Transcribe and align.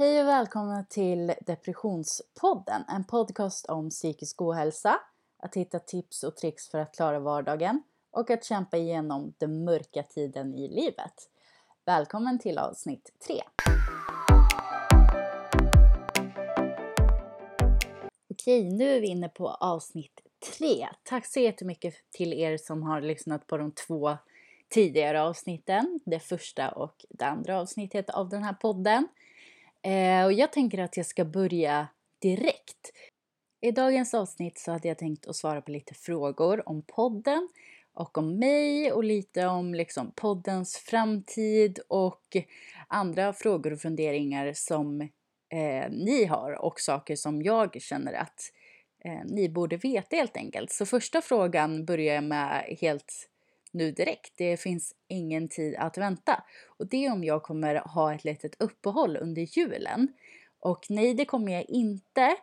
Hej 0.00 0.20
och 0.20 0.28
välkomna 0.28 0.84
till 0.84 1.32
Depressionspodden, 1.46 2.82
en 2.88 3.04
podcast 3.04 3.66
om 3.66 3.90
psykisk 3.90 4.42
ohälsa, 4.42 5.00
att 5.36 5.56
hitta 5.56 5.78
tips 5.78 6.22
och 6.22 6.36
tricks 6.36 6.68
för 6.68 6.78
att 6.78 6.94
klara 6.94 7.18
vardagen 7.18 7.82
och 8.10 8.30
att 8.30 8.44
kämpa 8.44 8.76
igenom 8.76 9.34
den 9.38 9.64
mörka 9.64 10.02
tiden 10.02 10.54
i 10.54 10.68
livet. 10.68 11.30
Välkommen 11.84 12.38
till 12.38 12.58
avsnitt 12.58 13.12
3. 13.26 13.42
Okej, 18.30 18.70
nu 18.70 18.96
är 18.96 19.00
vi 19.00 19.06
inne 19.06 19.28
på 19.28 19.48
avsnitt 19.48 20.20
3. 20.58 20.88
Tack 21.02 21.26
så 21.26 21.40
jättemycket 21.40 21.94
till 22.10 22.32
er 22.32 22.56
som 22.56 22.82
har 22.82 23.00
lyssnat 23.00 23.46
på 23.46 23.56
de 23.56 23.72
två 23.72 24.16
tidigare 24.68 25.22
avsnitten, 25.22 26.00
det 26.04 26.20
första 26.20 26.70
och 26.70 27.04
det 27.08 27.24
andra 27.24 27.60
avsnittet 27.60 28.10
av 28.10 28.28
den 28.28 28.42
här 28.42 28.54
podden. 28.54 29.08
Eh, 29.82 30.24
och 30.24 30.32
jag 30.32 30.52
tänker 30.52 30.78
att 30.78 30.96
jag 30.96 31.06
ska 31.06 31.24
börja 31.24 31.88
direkt. 32.22 32.92
I 33.60 33.70
dagens 33.70 34.14
avsnitt 34.14 34.58
så 34.58 34.72
hade 34.72 34.88
jag 34.88 34.98
tänkt 34.98 35.26
att 35.26 35.36
svara 35.36 35.62
på 35.62 35.70
lite 35.70 35.94
frågor 35.94 36.68
om 36.68 36.82
podden 36.82 37.48
och 37.94 38.18
om 38.18 38.38
mig 38.38 38.92
och 38.92 39.04
lite 39.04 39.46
om 39.46 39.74
liksom 39.74 40.12
poddens 40.16 40.76
framtid 40.76 41.78
och 41.88 42.36
andra 42.88 43.32
frågor 43.32 43.72
och 43.72 43.80
funderingar 43.80 44.52
som 44.52 45.00
eh, 45.52 45.90
ni 45.90 46.24
har 46.24 46.52
och 46.64 46.80
saker 46.80 47.16
som 47.16 47.42
jag 47.42 47.82
känner 47.82 48.12
att 48.12 48.40
eh, 49.04 49.24
ni 49.24 49.48
borde 49.48 49.76
veta 49.76 50.16
helt 50.16 50.36
enkelt. 50.36 50.70
Så 50.70 50.86
första 50.86 51.20
frågan 51.20 51.84
börjar 51.84 52.14
jag 52.14 52.24
med 52.24 52.76
helt 52.80 53.29
nu 53.70 53.92
direkt. 53.92 54.32
Det 54.36 54.56
finns 54.56 54.94
ingen 55.08 55.48
tid 55.48 55.76
att 55.78 55.98
vänta. 55.98 56.44
Och 56.66 56.86
det 56.86 57.06
är 57.06 57.12
om 57.12 57.24
jag 57.24 57.42
kommer 57.42 57.74
ha 57.74 58.14
ett 58.14 58.24
litet 58.24 58.62
uppehåll 58.62 59.16
under 59.16 59.58
julen. 59.58 60.08
Och 60.60 60.86
nej, 60.88 61.14
det 61.14 61.24
kommer 61.24 61.52
jag 61.52 61.64
inte. 61.68 62.36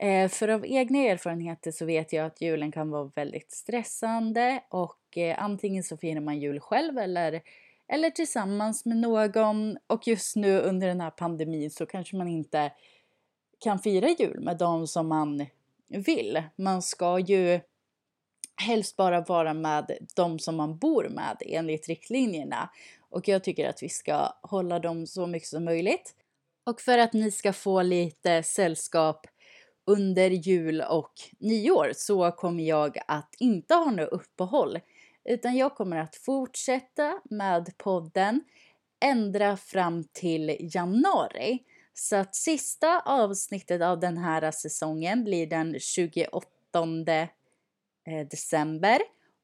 Eh, 0.00 0.28
för 0.28 0.48
av 0.48 0.66
egna 0.66 0.98
erfarenheter 0.98 1.70
så 1.70 1.84
vet 1.84 2.12
jag 2.12 2.26
att 2.26 2.40
julen 2.40 2.72
kan 2.72 2.90
vara 2.90 3.10
väldigt 3.14 3.52
stressande 3.52 4.62
och 4.68 5.18
eh, 5.18 5.44
antingen 5.44 5.82
så 5.82 5.96
firar 5.96 6.20
man 6.20 6.40
jul 6.40 6.60
själv 6.60 6.98
eller, 6.98 7.42
eller 7.88 8.10
tillsammans 8.10 8.84
med 8.84 8.96
någon. 8.96 9.78
Och 9.86 10.08
just 10.08 10.36
nu 10.36 10.60
under 10.60 10.88
den 10.88 11.00
här 11.00 11.10
pandemin 11.10 11.70
så 11.70 11.86
kanske 11.86 12.16
man 12.16 12.28
inte 12.28 12.72
kan 13.58 13.78
fira 13.78 14.08
jul 14.08 14.40
med 14.40 14.58
de 14.58 14.86
som 14.86 15.08
man 15.08 15.46
vill. 15.88 16.42
Man 16.56 16.82
ska 16.82 17.18
ju 17.18 17.60
helst 18.56 18.96
bara 18.96 19.20
vara 19.20 19.54
med 19.54 19.98
de 20.16 20.38
som 20.38 20.56
man 20.56 20.78
bor 20.78 21.08
med 21.08 21.36
enligt 21.46 21.88
riktlinjerna. 21.88 22.70
Och 23.10 23.28
jag 23.28 23.44
tycker 23.44 23.68
att 23.68 23.82
vi 23.82 23.88
ska 23.88 24.32
hålla 24.42 24.78
dem 24.78 25.06
så 25.06 25.26
mycket 25.26 25.48
som 25.48 25.64
möjligt. 25.64 26.14
Och 26.66 26.80
för 26.80 26.98
att 26.98 27.12
ni 27.12 27.30
ska 27.30 27.52
få 27.52 27.82
lite 27.82 28.42
sällskap 28.42 29.26
under 29.86 30.30
jul 30.30 30.80
och 30.80 31.12
nyår 31.38 31.92
så 31.94 32.30
kommer 32.30 32.64
jag 32.64 32.98
att 33.06 33.34
inte 33.38 33.74
ha 33.74 33.90
något 33.90 34.08
uppehåll 34.08 34.78
utan 35.24 35.56
jag 35.56 35.74
kommer 35.74 35.96
att 35.96 36.16
fortsätta 36.16 37.20
med 37.30 37.78
podden 37.78 38.40
ändra 39.04 39.56
fram 39.56 40.04
till 40.12 40.56
januari. 40.74 41.58
Så 41.94 42.16
att 42.16 42.34
sista 42.34 43.00
avsnittet 43.00 43.82
av 43.82 44.00
den 44.00 44.18
här 44.18 44.50
säsongen 44.50 45.24
blir 45.24 45.46
den 45.46 45.76
28 45.80 46.48
Eh, 48.04 48.26
december 48.26 48.98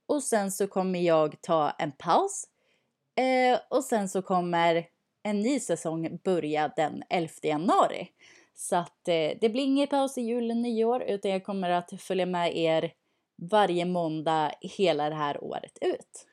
och 0.06 0.22
sen 0.22 0.52
så 0.52 0.66
kommer 0.66 0.98
jag 0.98 1.40
ta 1.40 1.70
en 1.70 1.92
paus 1.92 2.44
eh, 3.16 3.60
och 3.70 3.84
sen 3.84 4.08
så 4.08 4.22
kommer 4.22 4.86
en 5.22 5.40
ny 5.40 5.60
säsong 5.60 6.18
börja 6.24 6.72
den 6.76 7.02
11 7.10 7.30
januari. 7.42 8.08
Så 8.54 8.76
att 8.76 9.08
eh, 9.08 9.30
det 9.40 9.48
blir 9.52 9.64
ingen 9.64 9.86
paus 9.86 10.18
i 10.18 10.20
jul 10.20 10.50
och 10.50 10.56
nyår 10.56 11.02
utan 11.02 11.30
jag 11.30 11.44
kommer 11.44 11.70
att 11.70 12.02
följa 12.02 12.26
med 12.26 12.56
er 12.56 12.92
varje 13.36 13.84
måndag 13.84 14.52
hela 14.60 15.08
det 15.08 15.14
här 15.14 15.44
året 15.44 15.78
ut. 15.80 16.26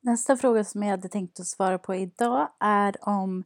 Nästa 0.00 0.36
fråga 0.36 0.64
som 0.64 0.82
jag 0.82 0.90
hade 0.90 1.08
tänkt 1.08 1.40
att 1.40 1.46
svara 1.46 1.78
på 1.78 1.94
idag 1.94 2.48
är 2.60 2.96
om 3.00 3.44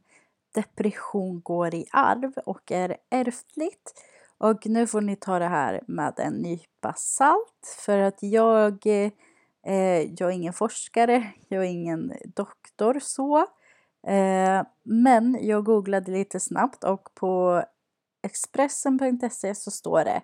depression 0.53 1.41
går 1.41 1.75
i 1.75 1.85
arv 1.91 2.33
och 2.45 2.71
är 2.71 2.97
ärftligt. 3.09 3.93
Och 4.37 4.67
nu 4.67 4.87
får 4.87 5.01
ni 5.01 5.15
ta 5.15 5.39
det 5.39 5.47
här 5.47 5.81
med 5.87 6.13
en 6.17 6.33
nypa 6.33 6.93
salt 6.97 7.75
för 7.85 7.99
att 7.99 8.17
jag, 8.23 8.85
eh, 9.65 10.01
jag 10.01 10.21
är 10.21 10.31
ingen 10.31 10.53
forskare, 10.53 11.31
jag 11.47 11.63
är 11.63 11.69
ingen 11.69 12.13
doktor 12.35 12.99
så. 12.99 13.37
Eh, 14.07 14.63
men 14.83 15.37
jag 15.41 15.65
googlade 15.65 16.11
lite 16.11 16.39
snabbt 16.39 16.83
och 16.83 17.09
på 17.13 17.63
Expressen.se 18.23 19.55
så 19.55 19.71
står 19.71 20.03
det 20.03 20.21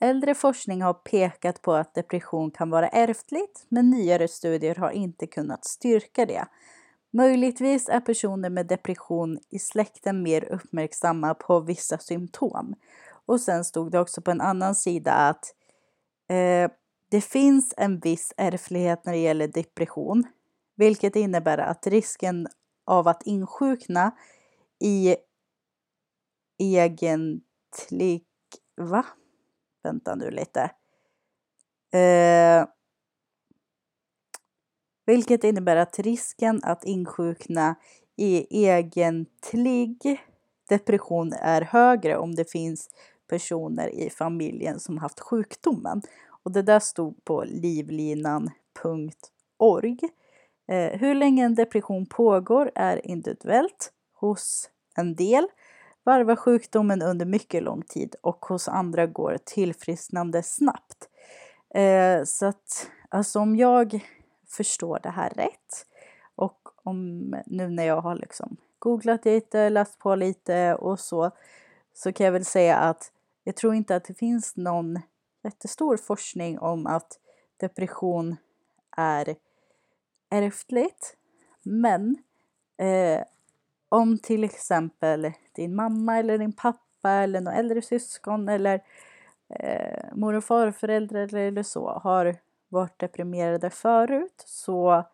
Äldre 0.00 0.34
forskning 0.34 0.82
har 0.82 0.94
pekat 0.94 1.62
på 1.62 1.72
att 1.72 1.94
depression 1.94 2.50
kan 2.50 2.70
vara 2.70 2.88
ärftligt 2.88 3.66
men 3.68 3.90
nyare 3.90 4.28
studier 4.28 4.74
har 4.74 4.90
inte 4.90 5.26
kunnat 5.26 5.64
styrka 5.64 6.26
det. 6.26 6.46
Möjligtvis 7.10 7.88
är 7.88 8.00
personer 8.00 8.50
med 8.50 8.66
depression 8.66 9.38
i 9.50 9.58
släkten 9.58 10.22
mer 10.22 10.44
uppmärksamma 10.52 11.34
på 11.34 11.60
vissa 11.60 11.98
symptom. 11.98 12.74
Och 13.26 13.40
sen 13.40 13.64
stod 13.64 13.90
det 13.90 14.00
också 14.00 14.22
på 14.22 14.30
en 14.30 14.40
annan 14.40 14.74
sida 14.74 15.12
att 15.12 15.54
eh, 16.28 16.70
det 17.10 17.20
finns 17.20 17.74
en 17.76 18.00
viss 18.00 18.32
ärftlighet 18.36 19.04
när 19.04 19.12
det 19.12 19.18
gäller 19.18 19.48
depression, 19.48 20.24
vilket 20.76 21.16
innebär 21.16 21.58
att 21.58 21.86
risken 21.86 22.48
av 22.84 23.08
att 23.08 23.22
insjukna 23.22 24.16
i 24.80 25.16
egentlig... 26.58 28.24
Va? 28.76 29.06
Vänta 29.82 30.14
nu 30.14 30.30
lite. 30.30 30.70
Eh, 31.98 32.66
vilket 35.06 35.44
innebär 35.44 35.76
att 35.76 35.98
risken 35.98 36.60
att 36.64 36.84
insjukna 36.84 37.76
i 38.16 38.62
egentlig 38.64 40.20
depression 40.68 41.32
är 41.32 41.62
högre 41.62 42.16
om 42.16 42.34
det 42.34 42.50
finns 42.50 42.88
personer 43.26 43.88
i 43.88 44.10
familjen 44.10 44.80
som 44.80 44.98
haft 44.98 45.20
sjukdomen. 45.20 46.02
Och 46.42 46.52
det 46.52 46.62
där 46.62 46.80
stod 46.80 47.24
på 47.24 47.44
livlinan.org. 47.44 49.98
Eh, 50.68 50.98
hur 50.98 51.14
länge 51.14 51.44
en 51.44 51.54
depression 51.54 52.06
pågår 52.06 52.70
är 52.74 53.06
individuellt. 53.06 53.92
Hos 54.12 54.70
en 54.96 55.14
del 55.14 55.46
varvar 56.04 56.36
sjukdomen 56.36 57.02
under 57.02 57.26
mycket 57.26 57.62
lång 57.62 57.82
tid 57.82 58.14
och 58.22 58.44
hos 58.44 58.68
andra 58.68 59.06
går 59.06 59.38
tillfrisknande 59.44 60.42
snabbt. 60.42 61.08
Eh, 61.74 62.24
så 62.24 62.46
att 62.46 62.90
alltså 63.08 63.40
om 63.40 63.56
jag 63.56 64.00
förstår 64.48 65.00
det 65.02 65.10
här 65.10 65.30
rätt 65.30 65.86
och 66.34 66.68
om 66.82 67.34
nu 67.46 67.68
när 67.68 67.84
jag 67.84 68.00
har 68.00 68.14
liksom 68.14 68.56
googlat 68.78 69.24
lite, 69.24 69.70
läst 69.70 69.98
på 69.98 70.14
lite 70.14 70.74
och 70.74 71.00
så, 71.00 71.30
så 71.94 72.12
kan 72.12 72.24
jag 72.24 72.32
väl 72.32 72.44
säga 72.44 72.76
att 72.76 73.12
jag 73.46 73.56
tror 73.56 73.74
inte 73.74 73.96
att 73.96 74.04
det 74.04 74.14
finns 74.14 74.56
någon 74.56 75.00
jättestor 75.44 75.96
forskning 75.96 76.58
om 76.58 76.86
att 76.86 77.18
depression 77.56 78.36
är 78.96 79.36
ärftligt. 80.30 81.16
Men 81.62 82.16
eh, 82.78 83.24
om 83.88 84.18
till 84.18 84.44
exempel 84.44 85.32
din 85.52 85.74
mamma 85.74 86.18
eller 86.18 86.38
din 86.38 86.52
pappa 86.52 87.10
eller 87.10 87.40
någon 87.40 87.54
äldre 87.54 87.82
syskon 87.82 88.48
eller 88.48 88.82
eh, 89.48 90.04
mor 90.14 90.34
och 90.34 90.44
farföräldrar 90.44 91.34
eller 91.34 91.62
så 91.62 91.88
har 91.88 92.36
varit 92.68 92.98
deprimerade 92.98 93.70
förut 93.70 94.44
så 94.46 95.04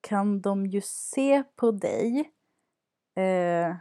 kan 0.00 0.40
de 0.40 0.66
ju 0.66 0.80
se 0.80 1.42
på 1.56 1.70
dig 1.70 2.32
eh, 3.14 3.76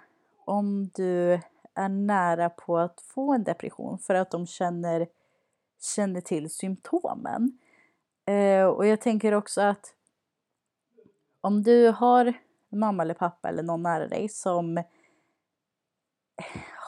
om 0.46 0.90
du 0.96 1.40
är 1.78 1.90
nära 1.90 2.50
på 2.50 2.78
att 2.78 3.02
få 3.02 3.34
en 3.34 3.44
depression 3.44 4.00
för 4.00 4.16
att 4.16 4.32
de 4.32 4.48
känner, 4.48 5.08
känner 5.96 6.22
till 6.22 6.50
symptomen. 6.50 7.60
Eh, 8.26 8.66
och 8.66 8.86
jag 8.86 9.02
tänker 9.02 9.34
också 9.34 9.62
att 9.62 9.94
om 11.42 11.64
du 11.64 11.92
har 11.92 12.34
mamma 12.70 13.04
eller 13.04 13.14
pappa 13.14 13.50
eller 13.50 13.64
någon 13.64 13.84
nära 13.84 14.08
dig 14.08 14.30
som 14.30 14.84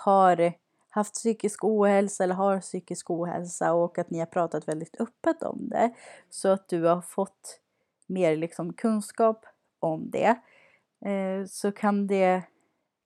har 0.05 0.53
haft 0.89 1.13
psykisk 1.13 1.63
ohälsa 1.63 2.23
eller 2.23 2.35
har 2.35 2.59
psykisk 2.59 3.09
ohälsa 3.09 3.73
och 3.73 3.97
att 3.97 4.09
ni 4.09 4.19
har 4.19 4.25
pratat 4.25 4.67
väldigt 4.67 5.01
öppet 5.01 5.43
om 5.43 5.69
det 5.69 5.93
så 6.29 6.49
att 6.49 6.69
du 6.69 6.83
har 6.83 7.01
fått 7.01 7.59
mer 8.07 8.37
liksom 8.37 8.73
kunskap 8.73 9.45
om 9.79 10.09
det 10.09 10.35
eh, 11.05 11.45
så 11.47 11.71
kan 11.71 12.07
det 12.07 12.43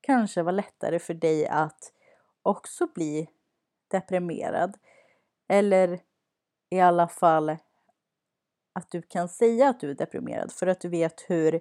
kanske 0.03 0.43
vara 0.43 0.55
lättare 0.55 0.99
för 0.99 1.13
dig 1.13 1.47
att 1.47 1.93
också 2.41 2.87
bli 2.95 3.29
deprimerad. 3.87 4.77
Eller 5.47 5.99
i 6.69 6.79
alla 6.79 7.07
fall 7.07 7.49
att 8.73 8.91
du 8.91 9.01
kan 9.01 9.29
säga 9.29 9.69
att 9.69 9.79
du 9.79 9.89
är 9.89 9.95
deprimerad 9.95 10.51
för 10.51 10.67
att 10.67 10.81
du 10.81 10.89
vet 10.89 11.25
hur 11.27 11.59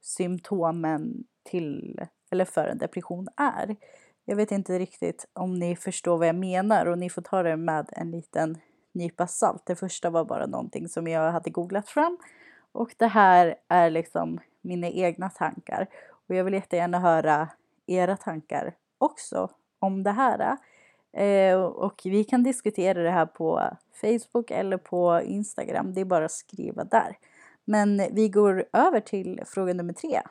symptomen 0.00 1.24
till 1.42 2.00
eller 2.30 2.44
för 2.44 2.64
en 2.64 2.78
depression 2.78 3.28
är. 3.36 3.76
Jag 4.24 4.36
vet 4.36 4.52
inte 4.52 4.78
riktigt 4.78 5.28
om 5.32 5.54
ni 5.54 5.76
förstår 5.76 6.18
vad 6.18 6.28
jag 6.28 6.36
menar 6.36 6.86
och 6.86 6.98
ni 6.98 7.10
får 7.10 7.22
ta 7.22 7.42
det 7.42 7.56
med 7.56 7.88
en 7.92 8.10
liten 8.10 8.58
nypa 8.92 9.26
salt. 9.26 9.66
Det 9.66 9.76
första 9.76 10.10
var 10.10 10.24
bara 10.24 10.46
någonting 10.46 10.88
som 10.88 11.06
jag 11.06 11.32
hade 11.32 11.50
googlat 11.50 11.88
fram 11.88 12.18
och 12.72 12.94
det 12.96 13.06
här 13.06 13.54
är 13.68 13.90
liksom 13.90 14.40
mina 14.60 14.88
egna 14.88 15.30
tankar. 15.30 15.86
Och 16.28 16.34
jag 16.34 16.44
vill 16.44 16.54
jättegärna 16.54 16.98
höra 16.98 17.48
era 17.90 18.16
tankar 18.16 18.74
också 18.98 19.50
om 19.78 20.02
det 20.02 20.10
här. 20.10 20.56
Eh, 21.12 21.60
och 21.60 22.00
vi 22.04 22.24
kan 22.24 22.42
diskutera 22.42 23.02
det 23.02 23.10
här 23.10 23.26
på 23.26 23.76
Facebook 24.00 24.50
eller 24.50 24.76
på 24.76 25.20
Instagram. 25.24 25.94
Det 25.94 26.00
är 26.00 26.04
bara 26.04 26.24
att 26.24 26.32
skriva 26.32 26.84
där. 26.84 27.18
Men 27.64 28.02
vi 28.12 28.28
går 28.28 28.64
över 28.72 29.00
till 29.00 29.42
fråga 29.46 29.74
nummer 29.74 29.92
tre. 29.92 30.22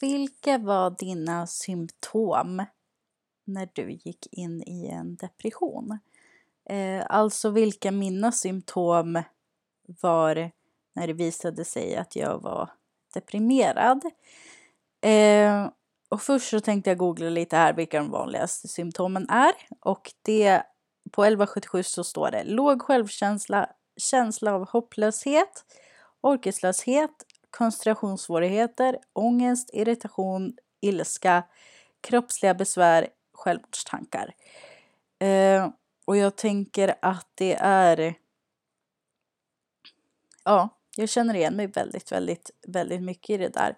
Vilka 0.00 0.58
var 0.58 0.90
dina 0.98 1.46
symptom 1.46 2.64
när 3.44 3.68
du 3.72 3.90
gick 3.90 4.26
in 4.32 4.62
i 4.62 4.86
en 4.86 5.16
depression? 5.16 5.98
Eh, 6.70 7.06
alltså 7.08 7.50
vilka 7.50 7.90
mina 7.90 8.32
symptom 8.32 9.22
var 10.00 10.50
när 10.94 11.06
det 11.06 11.12
visade 11.12 11.64
sig 11.64 11.96
att 11.96 12.16
jag 12.16 12.42
var 12.42 12.70
deprimerad. 13.14 14.02
Eh, 15.04 15.68
och 16.08 16.22
först 16.22 16.50
så 16.50 16.60
tänkte 16.60 16.90
jag 16.90 16.98
googla 16.98 17.28
lite 17.28 17.56
här 17.56 17.72
vilka 17.72 17.98
de 17.98 18.10
vanligaste 18.10 18.68
symptomen 18.68 19.28
är. 19.28 19.52
Och 19.80 20.12
det 20.22 20.62
på 21.10 21.24
1177 21.24 21.82
så 21.82 22.04
står 22.04 22.30
det 22.30 22.44
låg 22.44 22.82
självkänsla, 22.82 23.70
känsla 23.96 24.54
av 24.54 24.68
hopplöshet, 24.68 25.64
orkeslöshet, 26.20 27.10
koncentrationssvårigheter, 27.50 28.98
ångest, 29.12 29.70
irritation, 29.72 30.56
ilska, 30.80 31.44
kroppsliga 32.00 32.54
besvär, 32.54 33.08
självmordstankar. 33.32 34.34
Eh, 35.18 35.68
och 36.04 36.16
jag 36.16 36.36
tänker 36.36 36.94
att 37.02 37.28
det 37.34 37.54
är... 37.60 38.14
Ja, 40.44 40.68
jag 40.96 41.08
känner 41.08 41.34
igen 41.34 41.56
mig 41.56 41.66
väldigt, 41.66 42.12
väldigt, 42.12 42.50
väldigt 42.66 43.02
mycket 43.02 43.30
i 43.30 43.36
det 43.36 43.48
där. 43.48 43.76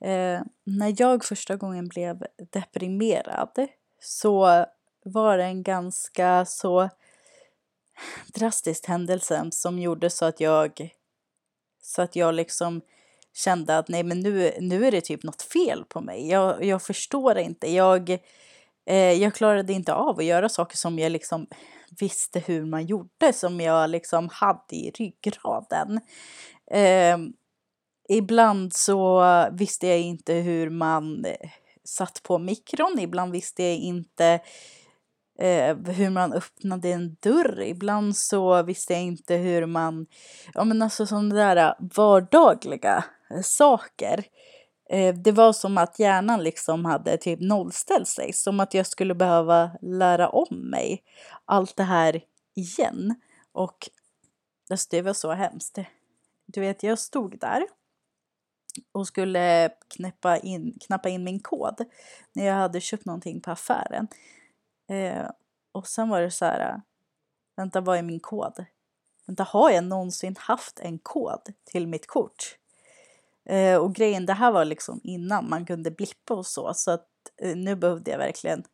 Eh, 0.00 0.40
när 0.64 0.94
jag 0.96 1.24
första 1.24 1.56
gången 1.56 1.88
blev 1.88 2.22
deprimerad 2.52 3.68
så 4.00 4.66
var 5.04 5.38
det 5.38 5.44
en 5.44 5.62
ganska 5.62 6.44
så 6.44 6.88
drastisk 8.34 8.86
händelse 8.86 9.48
som 9.52 9.78
gjorde 9.78 10.10
så 10.10 10.24
att 10.24 10.40
jag 10.40 10.90
så 11.82 12.02
att 12.02 12.16
jag 12.16 12.34
liksom 12.34 12.80
kände 13.32 13.78
att 13.78 13.88
nej 13.88 14.02
men 14.02 14.20
nu, 14.20 14.52
nu 14.60 14.86
är 14.86 14.90
det 14.90 15.00
typ 15.00 15.22
något 15.22 15.42
fel 15.42 15.84
på 15.84 16.00
mig. 16.00 16.28
Jag, 16.28 16.64
jag 16.64 16.82
förstår 16.82 17.38
inte. 17.38 17.72
Jag, 17.72 18.10
eh, 18.86 19.12
jag 19.12 19.34
klarade 19.34 19.72
inte 19.72 19.94
av 19.94 20.18
att 20.18 20.24
göra 20.24 20.48
saker 20.48 20.76
som 20.76 20.98
jag 20.98 21.12
liksom 21.12 21.46
visste 22.00 22.40
hur 22.40 22.64
man 22.64 22.86
gjorde, 22.86 23.32
som 23.32 23.60
jag 23.60 23.90
liksom 23.90 24.28
hade 24.32 24.76
i 24.76 24.90
ryggraden. 24.90 26.00
Eh, 26.70 27.18
ibland 28.10 28.74
så 28.74 29.24
visste 29.52 29.86
jag 29.86 30.00
inte 30.00 30.34
hur 30.34 30.70
man 30.70 31.24
eh, 31.24 31.50
satt 31.84 32.22
på 32.22 32.38
mikron, 32.38 32.98
ibland 32.98 33.32
visste 33.32 33.62
jag 33.62 33.76
inte 33.76 34.40
eh, 35.38 35.76
hur 35.76 36.10
man 36.10 36.32
öppnade 36.32 36.88
en 36.88 37.16
dörr. 37.20 37.60
Ibland 37.62 38.16
så 38.16 38.62
visste 38.62 38.92
jag 38.92 39.02
inte 39.02 39.36
hur 39.36 39.66
man, 39.66 40.06
ja 40.54 40.64
men 40.64 40.82
alltså 40.82 41.06
sådana 41.06 41.34
där 41.34 41.74
vardagliga 41.78 43.04
eh, 43.30 43.42
saker. 43.42 44.24
Eh, 44.90 45.14
det 45.14 45.32
var 45.32 45.52
som 45.52 45.78
att 45.78 45.98
hjärnan 45.98 46.42
liksom 46.42 46.84
hade 46.84 47.16
typ 47.16 47.40
nollställt 47.40 48.08
sig, 48.08 48.32
som 48.32 48.60
att 48.60 48.74
jag 48.74 48.86
skulle 48.86 49.14
behöva 49.14 49.70
lära 49.82 50.28
om 50.28 50.70
mig 50.70 51.02
allt 51.44 51.76
det 51.76 51.82
här 51.82 52.20
igen. 52.54 53.14
Och 53.52 53.88
alltså, 54.70 54.86
det 54.90 55.02
var 55.02 55.12
så 55.12 55.32
hemskt. 55.32 55.78
Du 56.46 56.60
vet, 56.60 56.82
jag 56.82 56.98
stod 56.98 57.38
där 57.40 57.66
och 58.92 59.06
skulle 59.06 59.70
knäppa 59.88 60.36
in, 60.38 60.78
knappa 60.86 61.08
in 61.08 61.24
min 61.24 61.40
kod 61.40 61.84
när 62.32 62.46
jag 62.46 62.54
hade 62.54 62.80
köpt 62.80 63.04
någonting 63.04 63.40
på 63.40 63.50
affären. 63.50 64.08
Eh, 64.88 65.30
och 65.72 65.86
sen 65.86 66.08
var 66.08 66.20
det 66.20 66.30
så 66.30 66.44
här, 66.44 66.80
vänta 67.56 67.80
vad 67.80 67.98
är 67.98 68.02
min 68.02 68.20
kod? 68.20 68.64
Vänta, 69.26 69.42
har 69.42 69.70
jag 69.70 69.84
någonsin 69.84 70.36
haft 70.38 70.80
en 70.80 70.98
kod 70.98 71.40
till 71.64 71.86
mitt 71.86 72.06
kort? 72.06 72.56
Eh, 73.44 73.76
och 73.76 73.94
grejen, 73.94 74.26
det 74.26 74.32
här 74.32 74.52
var 74.52 74.64
liksom 74.64 75.00
innan 75.04 75.48
man 75.48 75.66
kunde 75.66 75.90
blippa 75.90 76.34
och 76.34 76.46
så, 76.46 76.74
så 76.74 76.90
att 76.90 77.08
eh, 77.42 77.56
nu 77.56 77.76
behövde 77.76 78.10
jag 78.10 78.18
verkligen 78.18 78.64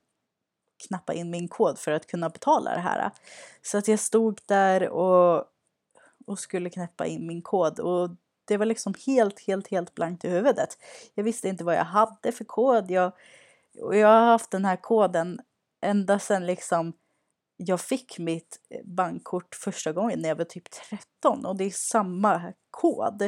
knappa 0.88 1.12
in 1.14 1.31
min 1.31 1.49
kod 1.49 1.78
för 1.78 1.92
att 1.92 2.06
kunna 2.06 2.28
betala 2.28 2.75
det 2.75 2.81
här. 2.81 3.10
Så 3.62 3.78
att 3.78 3.88
jag 3.88 3.99
stod 3.99 4.40
där 4.46 4.88
och, 4.88 5.44
och 6.26 6.38
skulle 6.38 6.70
knäppa 6.70 7.06
in 7.06 7.26
min 7.26 7.42
kod 7.42 7.81
och 7.81 8.10
det 8.46 8.56
var 8.56 8.66
liksom 8.66 8.94
helt, 9.06 9.40
helt, 9.40 9.69
helt 9.69 9.94
blankt 9.94 10.25
i 10.25 10.28
huvudet. 10.28 10.78
Jag 11.14 11.25
visste 11.25 11.48
inte 11.48 11.64
vad 11.64 11.76
jag 11.76 11.84
hade 11.84 12.32
för 12.32 12.44
kod. 12.44 12.90
Jag, 12.90 13.12
och 13.81 13.96
jag 13.96 14.08
har 14.08 14.26
haft 14.26 14.50
den 14.50 14.64
här 14.64 14.76
koden 14.76 15.40
ända 15.81 16.19
sedan 16.19 16.46
liksom 16.46 16.93
jag 17.56 17.81
fick 17.81 18.19
mitt 18.19 18.60
eh, 18.70 18.81
bankkort 18.84 19.54
första 19.54 19.93
gången 19.93 20.20
när 20.20 20.28
jag 20.28 20.37
var 20.37 20.44
typ 20.44 20.70
13 20.70 21.46
och 21.46 21.56
det 21.56 21.64
är 21.64 21.70
samma 21.70 22.52
kod. 22.70 23.22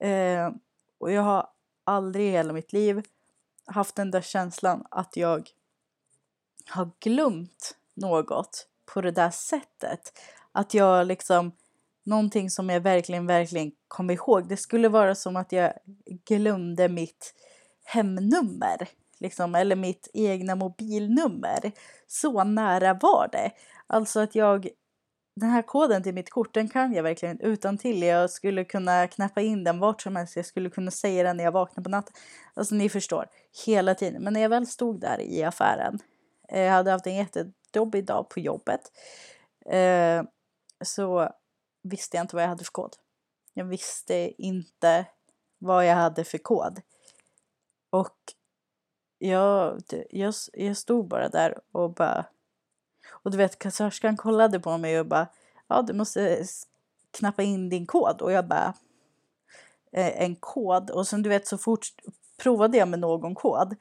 Eh, 0.00 0.50
och 0.98 1.12
jag 1.12 1.22
har 1.22 1.48
aldrig 1.84 2.26
i 2.26 2.30
hela 2.30 2.52
mitt 2.52 2.72
liv 2.72 3.02
haft 3.66 3.94
den 3.94 4.10
där 4.10 4.20
känslan 4.20 4.86
att 4.90 5.16
jag 5.16 5.50
har 6.66 6.90
glömt 7.00 7.76
något 7.94 8.68
på 8.94 9.00
det 9.00 9.10
där 9.10 9.30
sättet. 9.30 10.18
Att 10.52 10.74
jag 10.74 11.06
liksom, 11.06 11.52
någonting 12.04 12.50
som 12.50 12.70
jag 12.70 12.80
verkligen, 12.80 13.26
verkligen 13.26 13.72
kom 13.88 14.10
ihåg. 14.10 14.48
Det 14.48 14.56
skulle 14.56 14.88
vara 14.88 15.14
som 15.14 15.36
att 15.36 15.52
jag 15.52 15.72
glömde 16.26 16.88
mitt 16.88 17.34
hemnummer 17.84 18.88
liksom, 19.22 19.54
eller 19.54 19.76
mitt 19.76 20.08
egna 20.12 20.54
mobilnummer. 20.54 21.72
Så 22.06 22.44
nära 22.44 22.94
var 22.94 23.28
det. 23.32 23.50
Alltså 23.86 24.20
att 24.20 24.34
jag, 24.34 24.68
den 25.36 25.50
här 25.50 25.62
koden 25.62 26.02
till 26.02 26.14
mitt 26.14 26.30
kort, 26.30 26.54
den 26.54 26.68
kan 26.68 26.92
jag 26.92 27.02
verkligen 27.02 27.40
utan 27.40 27.78
till. 27.78 28.02
Jag 28.02 28.30
skulle 28.30 28.64
kunna 28.64 29.08
knappa 29.08 29.40
in 29.40 29.64
den 29.64 29.78
vart 29.78 30.02
som 30.02 30.16
helst. 30.16 30.36
Jag 30.36 30.46
skulle 30.46 30.70
kunna 30.70 30.90
säga 30.90 31.22
den 31.22 31.36
när 31.36 31.44
jag 31.44 31.52
vaknar 31.52 31.84
på 31.84 31.90
natten. 31.90 32.14
Alltså 32.54 32.74
ni 32.74 32.88
förstår, 32.88 33.26
hela 33.66 33.94
tiden. 33.94 34.22
Men 34.22 34.32
när 34.32 34.40
jag 34.40 34.48
väl 34.48 34.66
stod 34.66 35.00
där 35.00 35.20
i 35.20 35.42
affären, 35.42 35.98
eh, 36.48 36.60
jag 36.60 36.72
hade 36.72 36.90
haft 36.90 37.06
en 37.06 37.14
jättejobbig 37.14 38.06
dag 38.06 38.28
på 38.28 38.40
jobbet, 38.40 38.80
eh, 39.66 40.22
så 40.84 41.30
visste 41.82 42.16
jag 42.16 42.24
inte 42.24 42.36
vad 42.36 42.42
jag 42.42 42.48
hade 42.48 42.64
för 42.64 42.72
kod. 42.72 42.96
Jag 43.54 43.64
visste 43.64 44.42
inte 44.42 45.06
vad 45.58 45.86
jag 45.86 45.94
hade 45.94 46.24
för 46.24 46.38
kod. 46.38 46.80
Och 47.90 48.16
jag, 49.18 49.82
jag, 50.10 50.34
jag 50.52 50.76
stod 50.76 51.08
bara 51.08 51.28
där 51.28 51.60
och 51.72 51.94
bara... 51.94 52.26
Och 53.08 53.30
du 53.30 53.36
vet, 53.36 53.58
kassörskan 53.58 54.16
kollade 54.16 54.60
på 54.60 54.78
mig 54.78 55.00
och 55.00 55.06
bara 55.06 55.28
ja, 55.68 55.82
du 55.82 55.92
måste 55.92 56.44
knappa 57.10 57.42
in 57.42 57.68
din 57.68 57.86
kod. 57.86 58.22
Och 58.22 58.32
jag 58.32 58.46
bara 58.48 58.74
eh, 59.92 60.22
en 60.22 60.36
kod. 60.36 60.90
Och 60.90 61.08
sen 61.08 61.22
du 61.22 61.28
vet 61.28 61.46
så 61.46 61.58
fort 61.58 61.86
provade 62.36 62.78
jag 62.78 62.88
med 62.88 62.98
någon 62.98 63.34
kod. 63.34 63.76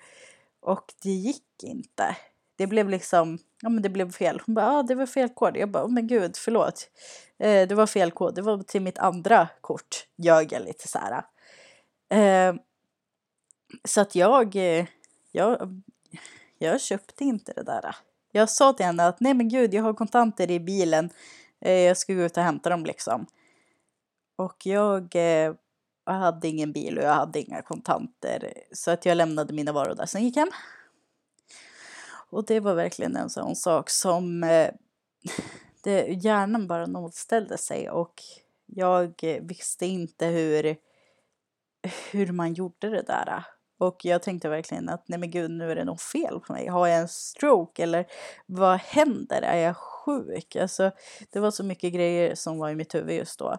Och 0.60 0.94
det 1.04 1.10
gick 1.10 1.64
inte. 1.64 2.18
Det 2.56 2.68
blev 2.68 2.90
liksom, 2.90 3.38
ja 3.62 3.70
men 3.70 3.84
det 3.84 3.90
blev 3.90 4.12
fel. 4.12 4.42
Hon 4.46 4.56
bara, 4.56 4.66
ja 4.66 4.84
det 4.84 4.96
var 4.96 5.06
fel 5.06 5.30
kod. 5.30 5.58
Jag 5.58 5.72
bara, 5.72 5.86
oh, 5.86 5.92
men 5.92 6.08
gud 6.08 6.38
förlåt. 6.38 6.90
Eh, 7.40 7.68
det 7.68 7.76
var 7.76 7.88
fel 7.88 8.12
kod. 8.12 8.36
Det 8.36 8.42
var 8.42 8.64
till 8.64 8.82
mitt 8.82 8.98
andra 8.98 9.48
kort. 9.62 10.08
Ljög 10.18 10.54
jag 10.54 10.62
lite 10.62 10.88
så 10.88 11.00
här. 11.00 11.24
Eh, 12.10 12.56
så 13.86 14.02
att 14.02 14.16
jag 14.16 14.56
eh, 14.56 14.86
jag, 15.32 15.82
jag 16.58 16.82
köpte 16.82 17.24
inte 17.24 17.54
det 17.54 17.64
där. 17.64 17.96
Jag 18.32 18.50
sa 18.50 18.74
till 18.74 18.86
henne 18.86 19.08
att 19.08 19.20
nej 19.20 19.34
men 19.34 19.50
gud, 19.50 19.74
jag 19.74 19.84
har 19.84 19.94
kontanter 19.94 20.52
i 20.52 20.60
bilen. 20.60 21.10
Eh, 21.62 21.80
jag 21.80 21.98
ska 21.98 22.14
gå 22.14 22.22
ut 22.22 22.38
och 22.38 22.44
hämta 22.44 22.70
dem 22.70 22.86
liksom. 22.86 23.26
Och 24.36 24.66
jag, 24.66 25.16
eh, 25.16 25.54
jag 26.06 26.14
hade 26.14 26.48
ingen 26.48 26.72
bil 26.72 26.98
och 26.98 27.04
jag 27.04 27.14
hade 27.14 27.40
inga 27.40 27.62
kontanter. 27.62 28.54
Så 28.72 28.92
att 28.92 29.06
jag 29.06 29.18
lämnade 29.18 29.54
mina 29.54 29.72
varor 29.72 29.96
där, 29.96 30.06
sen 30.06 30.24
gick 30.24 30.36
hem. 30.36 30.52
Och 32.32 32.46
det 32.46 32.60
var 32.60 32.74
verkligen 32.74 33.16
en 33.16 33.30
sån 33.30 33.56
sak 33.56 33.90
som 33.90 34.44
eh, 34.44 34.70
det, 35.84 36.08
hjärnan 36.08 36.68
bara 36.68 36.86
nollställde 36.86 37.58
sig 37.58 37.90
och 37.90 38.14
jag 38.66 39.14
eh, 39.24 39.44
visste 39.44 39.86
inte 39.86 40.26
hur, 40.26 40.76
hur 42.12 42.32
man 42.32 42.54
gjorde 42.54 42.90
det 42.90 43.02
där. 43.02 43.44
Och 43.78 44.06
jag 44.06 44.24
tänkte 44.24 44.50
verkligen 44.50 44.90
att 44.90 45.08
nej 45.08 45.20
men 45.20 45.32
gud 45.32 45.52
nu 45.52 45.72
är 45.72 45.76
det 45.76 45.84
nog 45.84 46.02
fel 46.02 46.40
på 46.40 46.54
mig. 46.54 46.68
Har 46.68 46.88
jag 46.88 47.00
en 47.00 47.08
stroke 47.08 47.84
eller 47.84 48.06
vad 48.46 48.80
händer? 48.80 49.42
Är 49.42 49.58
jag 49.58 49.78
sjuk? 49.78 50.56
Alltså 50.56 50.92
det 51.30 51.40
var 51.40 51.52
så 51.52 51.64
mycket 51.64 51.94
grejer 51.94 52.36
som 52.36 52.58
var 52.58 52.70
i 52.70 52.76
mitt 52.76 52.96
huvud 52.96 53.16
just 53.16 53.40
då. 53.40 53.58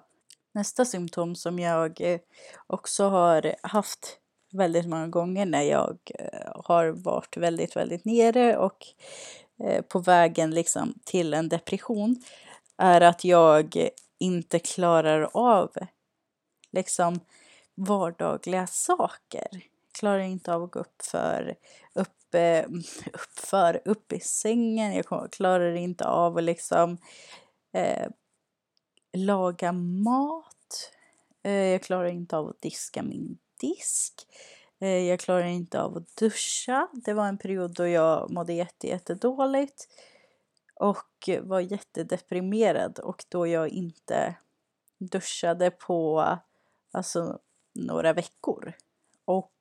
Nästa 0.54 0.84
symptom 0.84 1.36
som 1.36 1.58
jag 1.58 2.00
eh, 2.00 2.20
också 2.66 3.08
har 3.08 3.54
haft 3.62 4.18
väldigt 4.52 4.86
många 4.86 5.08
gånger 5.08 5.46
när 5.46 5.62
jag 5.62 5.98
eh, 6.18 6.52
har 6.64 6.88
varit 6.88 7.36
väldigt, 7.36 7.76
väldigt 7.76 8.04
nere 8.04 8.56
och 8.56 8.86
eh, 9.64 9.82
på 9.82 9.98
vägen 9.98 10.50
liksom 10.50 10.94
till 11.04 11.34
en 11.34 11.48
depression 11.48 12.22
är 12.76 13.00
att 13.00 13.24
jag 13.24 13.88
inte 14.18 14.58
klarar 14.58 15.30
av 15.32 15.70
liksom 16.72 17.20
vardagliga 17.74 18.66
saker. 18.66 19.48
Klarar 19.98 20.18
inte 20.18 20.54
av 20.54 20.62
att 20.62 20.70
gå 20.70 20.78
upp 20.78 21.02
för, 21.02 21.54
upp, 21.92 22.34
eh, 22.34 22.64
upp 23.12 23.38
för, 23.38 23.82
upp 23.84 24.12
i 24.12 24.20
sängen. 24.20 24.92
Jag 24.92 25.32
klarar 25.32 25.74
inte 25.74 26.06
av 26.06 26.36
att 26.36 26.44
liksom 26.44 26.98
eh, 27.72 28.08
laga 29.12 29.72
mat. 29.72 30.48
Jag 31.42 31.82
klarar 31.82 32.08
inte 32.08 32.36
av 32.36 32.48
att 32.48 32.60
diska 32.60 33.02
min 33.02 33.38
disk. 33.62 34.26
Eh, 34.78 34.88
jag 35.08 35.20
klarar 35.20 35.44
inte 35.44 35.80
av 35.80 35.96
att 35.96 36.16
duscha. 36.16 36.88
Det 36.92 37.14
var 37.14 37.28
en 37.28 37.38
period 37.38 37.74
då 37.74 37.86
jag 37.86 38.30
mådde 38.30 38.52
jätte, 38.52 38.86
jättedåligt 38.86 39.88
och 40.74 41.28
var 41.42 41.60
jättedeprimerad 41.60 42.98
och 42.98 43.24
då 43.28 43.46
jag 43.46 43.68
inte 43.68 44.34
duschade 44.98 45.70
på 45.70 46.28
alltså, 46.90 47.38
några 47.74 48.12
veckor. 48.12 48.72
Och 49.24 49.56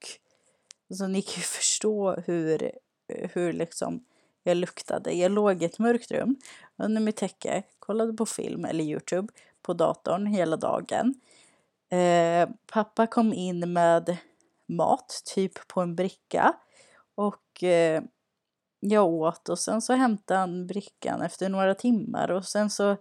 så 0.97 1.07
ni 1.07 1.21
kan 1.21 1.35
ju 1.35 1.41
förstå 1.57 2.11
hur, 2.11 2.71
hur 3.07 3.53
liksom 3.53 4.05
jag 4.43 4.57
luktade. 4.57 5.11
Jag 5.13 5.31
låg 5.31 5.61
i 5.61 5.65
ett 5.65 5.79
mörkt 5.79 6.11
rum 6.11 6.35
under 6.77 7.01
mitt 7.01 7.15
täcke, 7.15 7.63
kollade 7.79 8.13
på 8.13 8.25
film 8.25 8.65
eller 8.65 8.83
Youtube 8.83 9.33
på 9.61 9.73
datorn 9.73 10.25
hela 10.25 10.57
dagen. 10.57 11.13
Eh, 11.91 12.49
pappa 12.73 13.07
kom 13.07 13.33
in 13.33 13.73
med 13.73 14.17
mat, 14.67 15.21
typ 15.35 15.67
på 15.67 15.81
en 15.81 15.95
bricka. 15.95 16.53
Och 17.15 17.63
eh, 17.63 18.03
jag 18.79 19.07
åt 19.07 19.49
och 19.49 19.59
sen 19.59 19.81
så 19.81 19.93
hämtade 19.93 20.39
han 20.39 20.67
brickan 20.67 21.21
efter 21.21 21.49
några 21.49 21.75
timmar 21.75 22.31
och 22.31 22.45
sen 22.45 22.69
så 22.69 22.97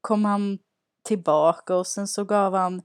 kom 0.00 0.24
han 0.24 0.58
tillbaka 1.02 1.76
och 1.76 1.86
sen 1.86 2.08
så 2.08 2.24
gav 2.24 2.54
han 2.54 2.82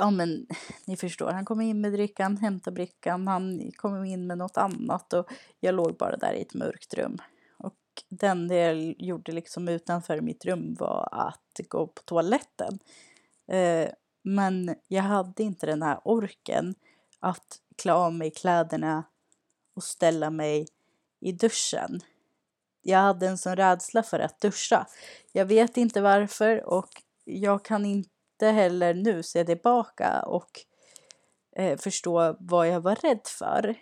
Ja 0.00 0.10
men 0.10 0.46
ni 0.86 0.96
förstår, 0.96 1.32
han 1.32 1.44
kom 1.44 1.60
in 1.60 1.80
med 1.80 1.92
drickan, 1.92 2.36
hämtade 2.36 2.74
brickan, 2.74 3.28
han 3.28 3.70
kom 3.76 4.04
in 4.04 4.26
med 4.26 4.38
något 4.38 4.56
annat 4.56 5.12
och 5.12 5.32
jag 5.60 5.74
låg 5.74 5.96
bara 5.96 6.16
där 6.16 6.32
i 6.32 6.42
ett 6.42 6.54
mörkt 6.54 6.94
rum. 6.94 7.18
Och 7.56 7.74
den 8.08 8.48
det 8.48 8.56
jag 8.56 8.94
gjorde 8.98 9.32
liksom 9.32 9.68
utanför 9.68 10.20
mitt 10.20 10.44
rum 10.44 10.76
var 10.78 11.08
att 11.12 11.60
gå 11.68 11.86
på 11.86 12.02
toaletten. 12.04 12.78
Eh, 13.48 13.88
men 14.22 14.74
jag 14.88 15.02
hade 15.02 15.42
inte 15.42 15.66
den 15.66 15.82
här 15.82 16.00
orken 16.04 16.74
att 17.20 17.60
klä 17.76 17.92
av 17.92 18.12
mig 18.12 18.30
kläderna 18.30 19.04
och 19.76 19.84
ställa 19.84 20.30
mig 20.30 20.66
i 21.20 21.32
duschen. 21.32 22.00
Jag 22.82 22.98
hade 22.98 23.26
en 23.26 23.38
sån 23.38 23.56
rädsla 23.56 24.02
för 24.02 24.18
att 24.18 24.40
duscha. 24.40 24.86
Jag 25.32 25.46
vet 25.46 25.76
inte 25.76 26.00
varför 26.00 26.64
och 26.64 26.88
jag 27.24 27.64
kan 27.64 27.84
inte 27.84 28.46
heller 28.46 28.94
nu 28.94 29.22
se 29.22 29.44
tillbaka 29.44 30.22
och 30.22 30.50
eh, 31.56 31.78
förstå 31.78 32.36
vad 32.40 32.68
jag 32.68 32.80
var 32.80 32.94
rädd 32.94 33.20
för. 33.24 33.74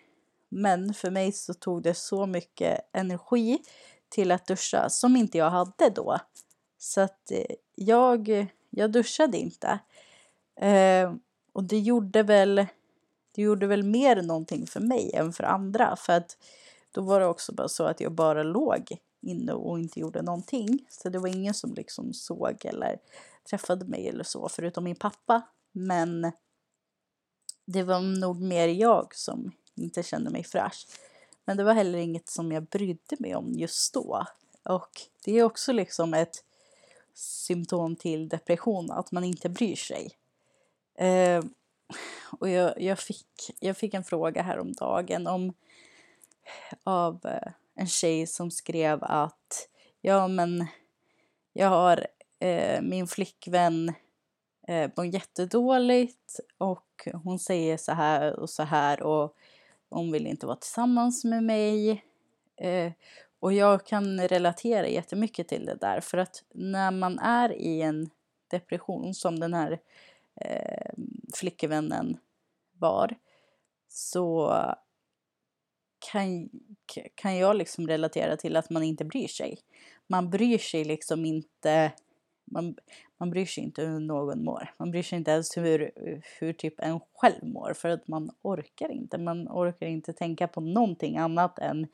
Men 0.48 0.94
för 0.94 1.10
mig 1.10 1.32
så 1.32 1.54
tog 1.54 1.82
det 1.82 1.94
så 1.94 2.26
mycket 2.26 2.80
energi 2.92 3.58
till 4.08 4.32
att 4.32 4.46
duscha 4.46 4.88
som 4.88 5.16
inte 5.16 5.38
jag 5.38 5.50
hade 5.50 5.90
då. 5.90 6.18
Så 6.78 7.00
att 7.00 7.30
eh, 7.30 7.56
jag, 7.74 8.46
jag 8.76 8.92
duschade 8.92 9.38
inte. 9.38 9.78
Eh, 10.60 11.14
och 11.52 11.64
det 11.64 11.78
gjorde 11.78 12.22
väl 12.22 12.66
det 13.34 13.42
gjorde 13.42 13.66
väl 13.66 13.82
mer 13.82 14.22
någonting 14.22 14.66
för 14.66 14.80
mig 14.80 15.10
än 15.14 15.32
för 15.32 15.44
andra. 15.44 15.96
För 15.96 16.12
att 16.12 16.36
då 16.90 17.00
var 17.00 17.20
det 17.20 17.26
också 17.26 17.54
bara 17.54 17.68
så 17.68 17.84
att 17.84 18.00
jag 18.00 18.12
bara 18.12 18.42
låg 18.42 18.96
inne 19.22 19.52
och 19.52 19.78
inte 19.78 20.00
gjorde 20.00 20.22
någonting. 20.22 20.86
Så 20.90 21.08
det 21.08 21.18
var 21.18 21.28
ingen 21.28 21.54
som 21.54 21.74
liksom 21.74 22.12
såg 22.12 22.64
eller 22.64 22.98
träffade 23.50 23.84
mig 23.84 24.08
eller 24.08 24.24
så, 24.24 24.48
förutom 24.48 24.84
min 24.84 24.96
pappa. 24.96 25.42
Men 25.72 26.32
det 27.66 27.82
var 27.82 28.00
nog 28.00 28.40
mer 28.40 28.68
jag 28.68 29.14
som 29.14 29.52
inte 29.74 30.02
kände 30.02 30.30
mig 30.30 30.44
fräsch. 30.44 30.86
Men 31.44 31.56
det 31.56 31.64
var 31.64 31.74
heller 31.74 31.98
inget 31.98 32.28
som 32.28 32.52
jag 32.52 32.64
brydde 32.66 33.16
mig 33.18 33.34
om 33.34 33.52
just 33.52 33.94
då. 33.94 34.26
Och 34.62 34.90
det 35.24 35.38
är 35.38 35.42
också 35.42 35.72
liksom 35.72 36.14
ett 36.14 36.44
symptom 37.18 37.96
till 37.96 38.28
depression, 38.28 38.90
att 38.90 39.12
man 39.12 39.24
inte 39.24 39.48
bryr 39.48 39.76
sig. 39.76 40.10
Eh, 40.98 41.44
och 42.38 42.48
jag, 42.48 42.82
jag, 42.82 42.98
fick, 42.98 43.56
jag 43.60 43.76
fick 43.76 43.94
en 43.94 44.04
fråga 44.04 44.42
häromdagen 44.42 45.26
om, 45.26 45.52
av 46.84 47.20
eh, 47.24 47.52
en 47.74 47.86
tjej 47.86 48.26
som 48.26 48.50
skrev 48.50 49.04
att 49.04 49.68
ja 50.00 50.28
men 50.28 50.66
jag 51.52 51.68
har 51.68 52.06
eh, 52.38 52.82
min 52.82 53.06
flickvän 53.06 53.92
eh, 54.68 54.90
mår 54.96 55.06
jättedåligt 55.06 56.40
och 56.58 57.08
hon 57.24 57.38
säger 57.38 57.76
så 57.76 57.92
här 57.92 58.40
och 58.40 58.50
så 58.50 58.62
här 58.62 59.02
och 59.02 59.36
hon 59.88 60.12
vill 60.12 60.26
inte 60.26 60.46
vara 60.46 60.56
tillsammans 60.56 61.24
med 61.24 61.42
mig. 61.42 62.04
Eh, 62.56 62.92
och 63.40 63.52
jag 63.52 63.86
kan 63.86 64.28
relatera 64.28 64.88
jättemycket 64.88 65.48
till 65.48 65.66
det 65.66 65.74
där 65.74 66.00
för 66.00 66.18
att 66.18 66.44
när 66.54 66.90
man 66.90 67.18
är 67.18 67.52
i 67.52 67.82
en 67.82 68.10
depression 68.50 69.14
som 69.14 69.40
den 69.40 69.54
här 69.54 69.78
eh, 70.40 70.92
flickvännen 71.34 72.18
var 72.72 73.16
så 73.88 74.54
kan, 76.10 76.48
kan 77.14 77.36
jag 77.36 77.56
liksom 77.56 77.88
relatera 77.88 78.36
till 78.36 78.56
att 78.56 78.70
man 78.70 78.82
inte 78.82 79.04
bryr 79.04 79.28
sig. 79.28 79.58
Man 80.06 80.30
bryr 80.30 80.58
sig 80.58 80.84
liksom 80.84 81.24
inte 81.24 81.92
man, 82.46 82.76
man 83.18 83.30
bryr 83.30 83.46
sig 83.46 83.64
inte 83.64 83.82
hur 83.82 84.00
någon 84.00 84.44
mår. 84.44 84.74
Man 84.78 84.90
bryr 84.90 85.02
sig 85.02 85.18
inte 85.18 85.30
ens 85.30 85.56
hur, 85.56 85.90
hur 86.40 86.52
typ 86.52 86.80
en 86.80 87.00
själv 87.14 87.44
mår 87.44 87.72
för 87.74 87.88
att 87.88 88.08
man 88.08 88.30
orkar 88.42 88.88
inte. 88.88 89.18
Man 89.18 89.48
orkar 89.48 89.86
inte 89.86 90.12
tänka 90.12 90.48
på 90.48 90.60
någonting 90.60 91.16
annat 91.16 91.58
än 91.58 91.86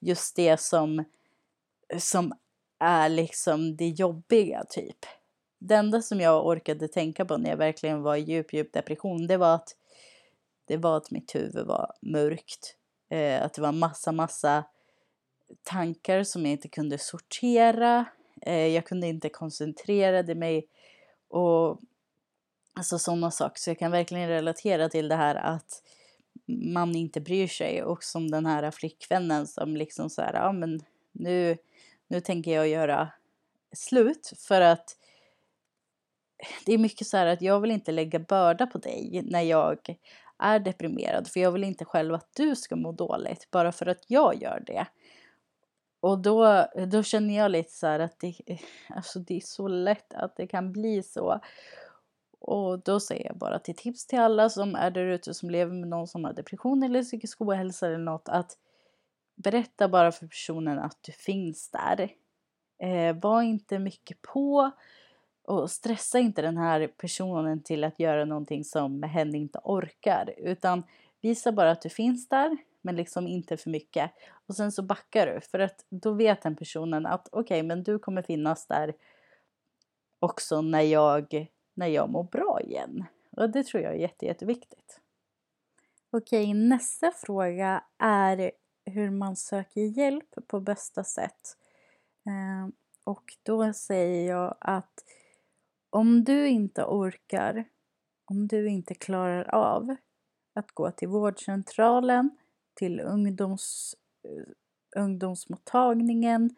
just 0.00 0.36
det 0.36 0.60
som, 0.60 1.04
som 1.98 2.32
är 2.78 3.08
liksom 3.08 3.76
det 3.76 3.88
jobbiga 3.88 4.64
typ 4.64 5.06
det 5.58 5.74
enda 5.74 6.02
som 6.02 6.20
jag 6.20 6.46
orkade 6.46 6.88
tänka 6.88 7.24
på 7.24 7.36
när 7.36 7.50
jag 7.50 7.56
verkligen 7.56 8.02
var 8.02 8.16
i 8.16 8.20
djup, 8.20 8.52
djup 8.52 8.72
depression, 8.72 9.26
det 9.26 9.36
var 9.36 9.54
att 9.54 9.76
det 10.64 10.76
var 10.76 10.96
att 10.96 11.10
mitt 11.10 11.34
huvud 11.34 11.66
var 11.66 11.92
mörkt. 12.02 12.76
Eh, 13.10 13.42
att 13.42 13.54
det 13.54 13.62
var 13.62 13.72
massa, 13.72 14.12
massa 14.12 14.64
tankar 15.62 16.22
som 16.22 16.42
jag 16.42 16.52
inte 16.52 16.68
kunde 16.68 16.98
sortera. 16.98 18.04
Eh, 18.42 18.66
jag 18.66 18.84
kunde 18.84 19.06
inte 19.06 19.28
koncentrera 19.28 20.34
mig 20.34 20.66
och 21.28 21.80
alltså 22.74 22.98
sådana 22.98 23.30
saker. 23.30 23.60
Så 23.60 23.70
jag 23.70 23.78
kan 23.78 23.90
verkligen 23.90 24.28
relatera 24.28 24.88
till 24.88 25.08
det 25.08 25.16
här 25.16 25.34
att 25.34 25.82
man 26.46 26.94
inte 26.94 27.20
bryr 27.20 27.46
sig 27.46 27.82
och 27.82 28.04
som 28.04 28.30
den 28.30 28.46
här 28.46 28.70
flickvännen 28.70 29.46
som 29.46 29.76
liksom 29.76 30.10
så 30.10 30.22
här, 30.22 30.34
ja 30.34 30.52
men 30.52 30.80
nu, 31.12 31.56
nu 32.08 32.20
tänker 32.20 32.50
jag 32.50 32.68
göra 32.68 33.10
slut 33.72 34.32
för 34.38 34.60
att 34.60 34.96
det 36.66 36.72
är 36.72 36.78
mycket 36.78 37.06
så 37.06 37.16
här 37.16 37.26
att 37.26 37.42
jag 37.42 37.60
vill 37.60 37.70
inte 37.70 37.92
lägga 37.92 38.18
börda 38.18 38.66
på 38.66 38.78
dig 38.78 39.22
när 39.24 39.42
jag 39.42 39.96
är 40.38 40.58
deprimerad. 40.58 41.28
För 41.28 41.40
jag 41.40 41.52
vill 41.52 41.64
inte 41.64 41.84
själv 41.84 42.14
att 42.14 42.28
du 42.36 42.56
ska 42.56 42.76
må 42.76 42.92
dåligt 42.92 43.50
bara 43.50 43.72
för 43.72 43.86
att 43.86 44.04
jag 44.06 44.42
gör 44.42 44.62
det. 44.66 44.86
Och 46.00 46.18
då, 46.18 46.66
då 46.86 47.02
känner 47.02 47.36
jag 47.36 47.50
lite 47.50 47.72
så 47.72 47.86
här 47.86 48.00
att 48.00 48.20
det, 48.20 48.34
alltså 48.88 49.18
det 49.18 49.36
är 49.36 49.40
så 49.40 49.68
lätt 49.68 50.14
att 50.14 50.36
det 50.36 50.46
kan 50.46 50.72
bli 50.72 51.02
så. 51.02 51.40
Och 52.40 52.78
då 52.78 53.00
säger 53.00 53.26
jag 53.26 53.36
bara 53.38 53.58
till 53.58 53.76
tips 53.76 54.06
till 54.06 54.18
alla 54.18 54.50
som 54.50 54.74
är 54.74 54.90
där 54.90 55.04
ute 55.04 55.34
som 55.34 55.50
lever 55.50 55.72
med 55.72 55.88
någon 55.88 56.06
som 56.06 56.24
har 56.24 56.32
depression 56.32 56.82
eller 56.82 57.02
psykisk 57.02 57.40
ohälsa 57.40 57.86
eller 57.86 57.98
något 57.98 58.28
att 58.28 58.58
berätta 59.36 59.88
bara 59.88 60.12
för 60.12 60.26
personen 60.26 60.78
att 60.78 60.98
du 61.00 61.12
finns 61.12 61.70
där. 61.70 62.10
Eh, 62.82 63.16
var 63.16 63.42
inte 63.42 63.78
mycket 63.78 64.22
på. 64.22 64.70
Och 65.44 65.70
stressa 65.70 66.18
inte 66.18 66.42
den 66.42 66.56
här 66.56 66.86
personen 66.86 67.62
till 67.62 67.84
att 67.84 68.00
göra 68.00 68.24
någonting 68.24 68.64
som 68.64 69.02
hen 69.02 69.34
inte 69.34 69.60
orkar. 69.64 70.34
Utan 70.36 70.82
visa 71.20 71.52
bara 71.52 71.70
att 71.70 71.82
du 71.82 71.88
finns 71.88 72.28
där, 72.28 72.56
men 72.82 72.96
liksom 72.96 73.26
inte 73.26 73.56
för 73.56 73.70
mycket. 73.70 74.10
Och 74.46 74.56
sen 74.56 74.72
så 74.72 74.82
backar 74.82 75.26
du, 75.26 75.40
för 75.40 75.58
att 75.58 75.86
då 75.90 76.12
vet 76.12 76.42
den 76.42 76.56
personen 76.56 77.06
att 77.06 77.28
okej, 77.32 77.40
okay, 77.40 77.62
men 77.62 77.82
du 77.82 77.98
kommer 77.98 78.22
finnas 78.22 78.66
där 78.66 78.94
också 80.18 80.60
när 80.60 80.82
jag, 80.82 81.46
när 81.74 81.86
jag 81.86 82.10
mår 82.10 82.24
bra 82.24 82.60
igen. 82.60 83.04
Och 83.30 83.50
det 83.50 83.64
tror 83.66 83.82
jag 83.82 83.94
är 83.94 83.98
jätte, 83.98 84.26
jätteviktigt. 84.26 85.00
Okej, 86.10 86.54
nästa 86.54 87.10
fråga 87.10 87.84
är 87.98 88.50
hur 88.84 89.10
man 89.10 89.36
söker 89.36 89.80
hjälp 89.80 90.34
på 90.46 90.60
bästa 90.60 91.04
sätt. 91.04 91.56
Ehm, 92.26 92.72
och 93.04 93.24
då 93.42 93.72
säger 93.72 94.30
jag 94.30 94.56
att 94.60 95.04
om 95.90 96.24
du 96.24 96.48
inte 96.48 96.84
orkar, 96.84 97.64
om 98.24 98.48
du 98.48 98.68
inte 98.68 98.94
klarar 98.94 99.54
av 99.54 99.96
att 100.54 100.72
gå 100.72 100.90
till 100.90 101.08
vårdcentralen, 101.08 102.30
till 102.78 103.00
ungdoms, 103.00 103.94
eh, 104.24 105.02
ungdomsmottagningen 105.02 106.50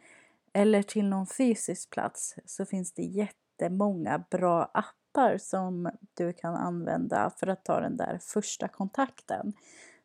eller 0.52 0.82
till 0.82 1.04
någon 1.04 1.26
fysisk 1.26 1.90
plats 1.90 2.36
så 2.44 2.66
finns 2.66 2.92
det 2.92 3.02
jättemånga 3.02 4.24
bra 4.30 4.70
appar 4.74 5.38
som 5.38 5.90
du 6.14 6.32
kan 6.32 6.54
använda 6.54 7.30
för 7.36 7.46
att 7.46 7.64
ta 7.64 7.80
den 7.80 7.96
där 7.96 8.18
första 8.22 8.68
kontakten. 8.68 9.52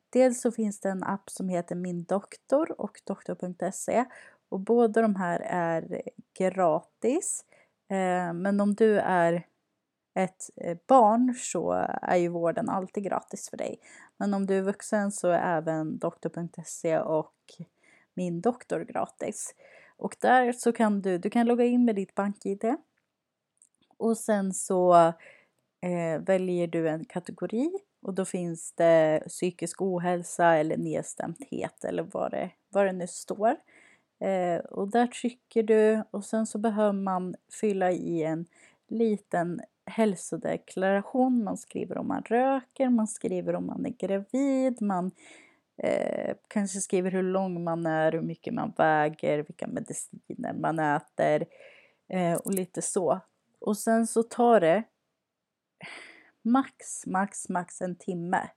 Dels 0.10 0.42
så 0.42 0.52
finns 0.52 0.80
det 0.80 0.90
en 0.90 1.04
app 1.04 1.30
som 1.30 1.50
heter 1.50 1.76
Min 1.76 2.04
doktor 2.04 2.82
och 2.82 3.02
doktor.se 3.06 4.06
och 4.50 4.60
båda 4.60 5.02
de 5.02 5.16
här 5.16 5.40
är 5.40 6.02
gratis. 6.40 7.46
Eh, 7.90 8.34
men 8.34 8.62
om 8.62 8.76
du 8.76 9.00
är 9.00 9.46
ett 10.16 10.50
eh, 10.56 10.78
barn 10.88 11.36
så 11.38 11.88
är 12.02 12.16
ju 12.16 12.28
vården 12.28 12.70
alltid 12.70 13.04
gratis 13.04 13.50
för 13.50 13.58
dig. 13.58 13.80
Men 14.18 14.34
om 14.34 14.46
du 14.46 14.58
är 14.58 14.62
vuxen 14.62 15.12
så 15.12 15.28
är 15.30 15.58
även 15.58 15.98
doktor.se 15.98 17.00
och 17.00 17.34
Min 18.14 18.42
doktor 18.42 18.80
gratis. 18.80 19.56
Och 19.98 20.16
där 20.20 20.52
så 20.52 20.72
kan 20.72 21.02
du, 21.02 21.18
du 21.18 21.30
kan 21.30 21.48
logga 21.48 21.66
in 21.66 21.86
med 21.86 21.96
ditt 21.96 22.16
BankID 22.16 22.76
och 23.98 24.18
sen 24.18 24.54
så 24.54 24.96
eh, 25.82 26.20
väljer 26.20 26.68
du 26.68 26.90
en 26.90 27.06
kategori 27.06 27.72
och 28.02 28.14
då 28.14 28.26
finns 28.26 28.72
det 28.72 29.24
psykisk 29.28 29.82
ohälsa 29.82 30.56
eller 30.56 30.78
nedstämdhet 30.78 31.84
eller 31.84 32.04
vad 32.04 32.32
det, 32.32 32.52
vad 32.70 32.86
det 32.86 32.92
nu 32.92 33.08
står. 33.08 33.56
Eh, 34.20 34.60
och 34.60 34.92
där 34.92 35.08
trycker 35.08 35.64
du 35.64 36.04
och 36.12 36.26
sen 36.26 36.48
så 36.48 36.58
behöver 36.58 37.00
man 37.00 37.36
fylla 37.62 37.92
i 37.92 38.24
en 38.24 38.46
liten 38.88 39.62
hälsodeklaration. 39.86 41.44
Man 41.44 41.58
skriver 41.58 41.98
om 41.98 42.08
man 42.08 42.24
röker, 42.24 42.90
man 42.90 43.08
skriver 43.08 43.56
om 43.56 43.68
man 43.68 43.86
är 43.86 43.90
gravid, 43.90 44.82
man 44.82 45.12
eh, 45.78 46.36
kanske 46.48 46.80
skriver 46.80 47.12
hur 47.12 47.24
lång 47.24 47.64
man 47.64 47.86
är, 47.86 48.12
hur 48.12 48.22
mycket 48.22 48.54
man 48.54 48.74
väger, 48.78 49.38
vilka 49.38 49.68
mediciner 49.68 50.54
man 50.54 50.80
äter 50.80 51.46
eh, 52.10 52.34
och 52.34 52.54
lite 52.54 52.82
så. 52.82 53.20
Och 53.60 53.78
sen 53.78 54.08
så 54.08 54.24
tar 54.24 54.60
det 54.60 54.84
max, 56.42 57.06
max, 57.06 57.50
max 57.50 57.82
en 57.82 57.96
timme 57.96 58.50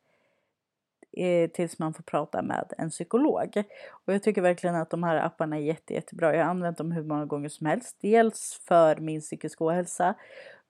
eh, 1.17 1.51
tills 1.51 1.79
man 1.79 1.95
får 1.95 2.03
prata 2.03 2.43
med 2.43 2.73
en 2.79 2.91
psykolog. 2.91 3.65
Och 3.91 4.15
jag 4.15 4.23
tycker 4.23 4.43
verkligen 4.43 4.77
att 4.77 4.91
de 4.91 5.03
här 5.03 5.17
apparna 5.17 5.57
är 5.57 5.61
jätte, 5.61 5.95
jättebra. 5.95 6.37
Jag 6.37 6.45
har 6.45 6.51
använt 6.51 6.79
dem 6.79 6.93
hur 6.93 7.03
många 7.03 7.25
gånger 7.25 7.49
som 7.49 7.67
helst. 7.67 7.97
Dels 8.01 8.61
för 8.69 8.97
min 8.97 9.21
psykiska 9.21 9.65
ohälsa 9.65 10.15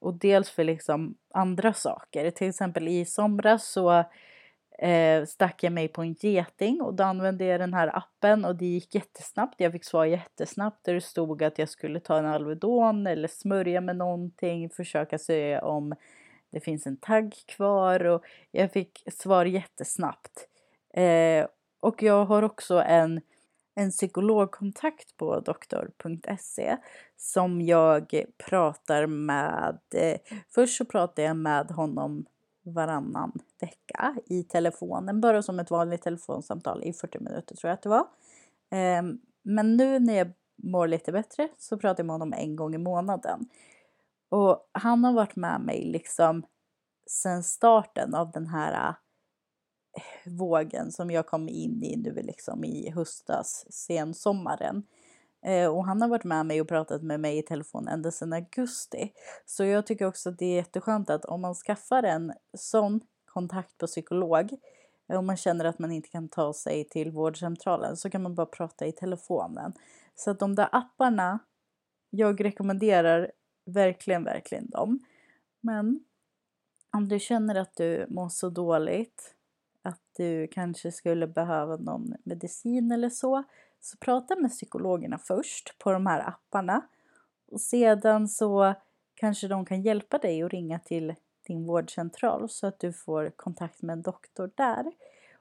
och 0.00 0.14
dels 0.14 0.50
för 0.50 0.64
liksom 0.64 1.14
andra 1.34 1.72
saker. 1.72 2.30
Till 2.30 2.48
exempel 2.48 2.88
i 2.88 3.04
somras 3.04 3.68
så 3.68 4.04
eh, 4.78 5.24
stack 5.24 5.62
jag 5.62 5.72
mig 5.72 5.88
på 5.88 6.02
en 6.02 6.12
geting 6.12 6.82
och 6.82 6.94
då 6.94 7.04
använde 7.04 7.44
jag 7.44 7.60
den 7.60 7.74
här 7.74 7.96
appen 7.96 8.44
och 8.44 8.56
det 8.56 8.66
gick 8.66 8.94
jättesnabbt. 8.94 9.54
Jag 9.60 9.72
fick 9.72 9.84
svar 9.84 10.04
jättesnabbt 10.04 10.84
där 10.84 10.94
det 10.94 11.00
stod 11.00 11.42
att 11.42 11.58
jag 11.58 11.68
skulle 11.68 12.00
ta 12.00 12.18
en 12.18 12.26
Alvedon 12.26 13.06
eller 13.06 13.28
smörja 13.28 13.80
med 13.80 13.96
någonting, 13.96 14.70
försöka 14.70 15.18
se 15.18 15.58
om 15.58 15.94
det 16.50 16.60
finns 16.60 16.86
en 16.86 16.96
tagg 16.96 17.34
kvar 17.46 18.04
och 18.04 18.24
jag 18.50 18.72
fick 18.72 19.02
svar 19.12 19.44
jättesnabbt. 19.44 20.48
Eh, 20.94 21.46
och 21.80 22.02
jag 22.02 22.24
har 22.24 22.42
också 22.42 22.82
en, 22.82 23.20
en 23.78 23.90
psykologkontakt 23.90 25.16
på 25.16 25.40
doktor.se 25.40 26.76
som 27.16 27.62
jag 27.62 28.24
pratar 28.48 29.06
med. 29.06 29.78
Eh, 29.94 30.18
först 30.48 30.76
så 30.76 30.84
pratar 30.84 31.22
jag 31.22 31.36
med 31.36 31.70
honom 31.70 32.26
varannan 32.62 33.32
vecka 33.60 34.16
i 34.26 34.42
telefonen, 34.42 35.20
bara 35.20 35.42
som 35.42 35.60
ett 35.60 35.70
vanligt 35.70 36.02
telefonsamtal 36.02 36.84
i 36.84 36.92
40 36.92 37.18
minuter 37.18 37.56
tror 37.56 37.68
jag 37.68 37.74
att 37.74 37.82
det 37.82 37.88
var. 37.88 38.06
Ehm, 38.70 39.20
men 39.42 39.76
nu 39.76 39.98
när 39.98 40.14
jag 40.14 40.32
mår 40.62 40.86
lite 40.88 41.12
bättre 41.12 41.48
så 41.58 41.78
pratar 41.78 42.02
jag 42.02 42.06
med 42.06 42.14
honom 42.14 42.32
en 42.32 42.56
gång 42.56 42.74
i 42.74 42.78
månaden. 42.78 43.48
Och 44.28 44.68
han 44.72 45.04
har 45.04 45.12
varit 45.12 45.36
med 45.36 45.60
mig 45.60 45.84
liksom 45.84 46.42
sen 47.10 47.42
starten 47.42 48.14
av 48.14 48.30
den 48.30 48.46
här 48.46 48.88
äh, 48.88 48.94
vågen 50.26 50.92
som 50.92 51.10
jag 51.10 51.26
kom 51.26 51.48
in 51.48 51.82
i 51.82 51.96
nu 51.96 52.12
liksom 52.14 52.64
i 52.64 52.90
höstas, 52.90 53.66
sensommaren. 53.70 54.86
Eh, 55.42 55.68
och 55.68 55.84
han 55.84 56.02
har 56.02 56.08
varit 56.08 56.24
med 56.24 56.46
mig 56.46 56.60
och 56.60 56.68
pratat 56.68 57.02
med 57.02 57.20
mig 57.20 57.38
i 57.38 57.42
telefon 57.42 57.88
ända 57.88 58.10
sedan 58.10 58.32
augusti. 58.32 59.12
Så 59.46 59.64
jag 59.64 59.86
tycker 59.86 60.06
också 60.06 60.28
att 60.28 60.38
det 60.38 60.46
är 60.46 60.54
jätteskönt 60.54 61.10
att 61.10 61.24
om 61.24 61.40
man 61.40 61.54
skaffar 61.54 62.02
en 62.02 62.32
sån 62.56 63.00
kontakt 63.24 63.78
på 63.78 63.86
psykolog 63.86 64.52
eh, 65.08 65.18
om 65.18 65.26
man 65.26 65.36
känner 65.36 65.64
att 65.64 65.78
man 65.78 65.92
inte 65.92 66.08
kan 66.08 66.28
ta 66.28 66.52
sig 66.52 66.84
till 66.84 67.10
vårdcentralen 67.10 67.96
så 67.96 68.10
kan 68.10 68.22
man 68.22 68.34
bara 68.34 68.46
prata 68.46 68.86
i 68.86 68.92
telefonen. 68.92 69.72
Så 70.14 70.30
att 70.30 70.38
de 70.38 70.54
där 70.54 70.68
apparna, 70.72 71.38
jag 72.10 72.44
rekommenderar 72.44 73.32
verkligen, 73.64 74.24
verkligen 74.24 74.70
dem. 74.70 74.98
Men 75.60 76.04
om 76.92 77.08
du 77.08 77.18
känner 77.18 77.54
att 77.54 77.76
du 77.76 78.06
mår 78.08 78.28
så 78.28 78.50
dåligt 78.50 79.34
du 80.18 80.46
kanske 80.46 80.92
skulle 80.92 81.26
behöva 81.26 81.76
någon 81.76 82.14
medicin 82.24 82.92
eller 82.92 83.10
så, 83.10 83.42
så 83.80 83.96
prata 83.96 84.36
med 84.36 84.50
psykologerna 84.50 85.18
först 85.18 85.78
på 85.78 85.92
de 85.92 86.06
här 86.06 86.28
apparna. 86.28 86.86
Och 87.50 87.60
sedan 87.60 88.28
så 88.28 88.74
kanske 89.14 89.48
de 89.48 89.64
kan 89.64 89.82
hjälpa 89.82 90.18
dig 90.18 90.42
att 90.42 90.52
ringa 90.52 90.78
till 90.78 91.14
din 91.46 91.66
vårdcentral 91.66 92.48
så 92.48 92.66
att 92.66 92.80
du 92.80 92.92
får 92.92 93.30
kontakt 93.36 93.82
med 93.82 93.92
en 93.92 94.02
doktor 94.02 94.50
där. 94.54 94.92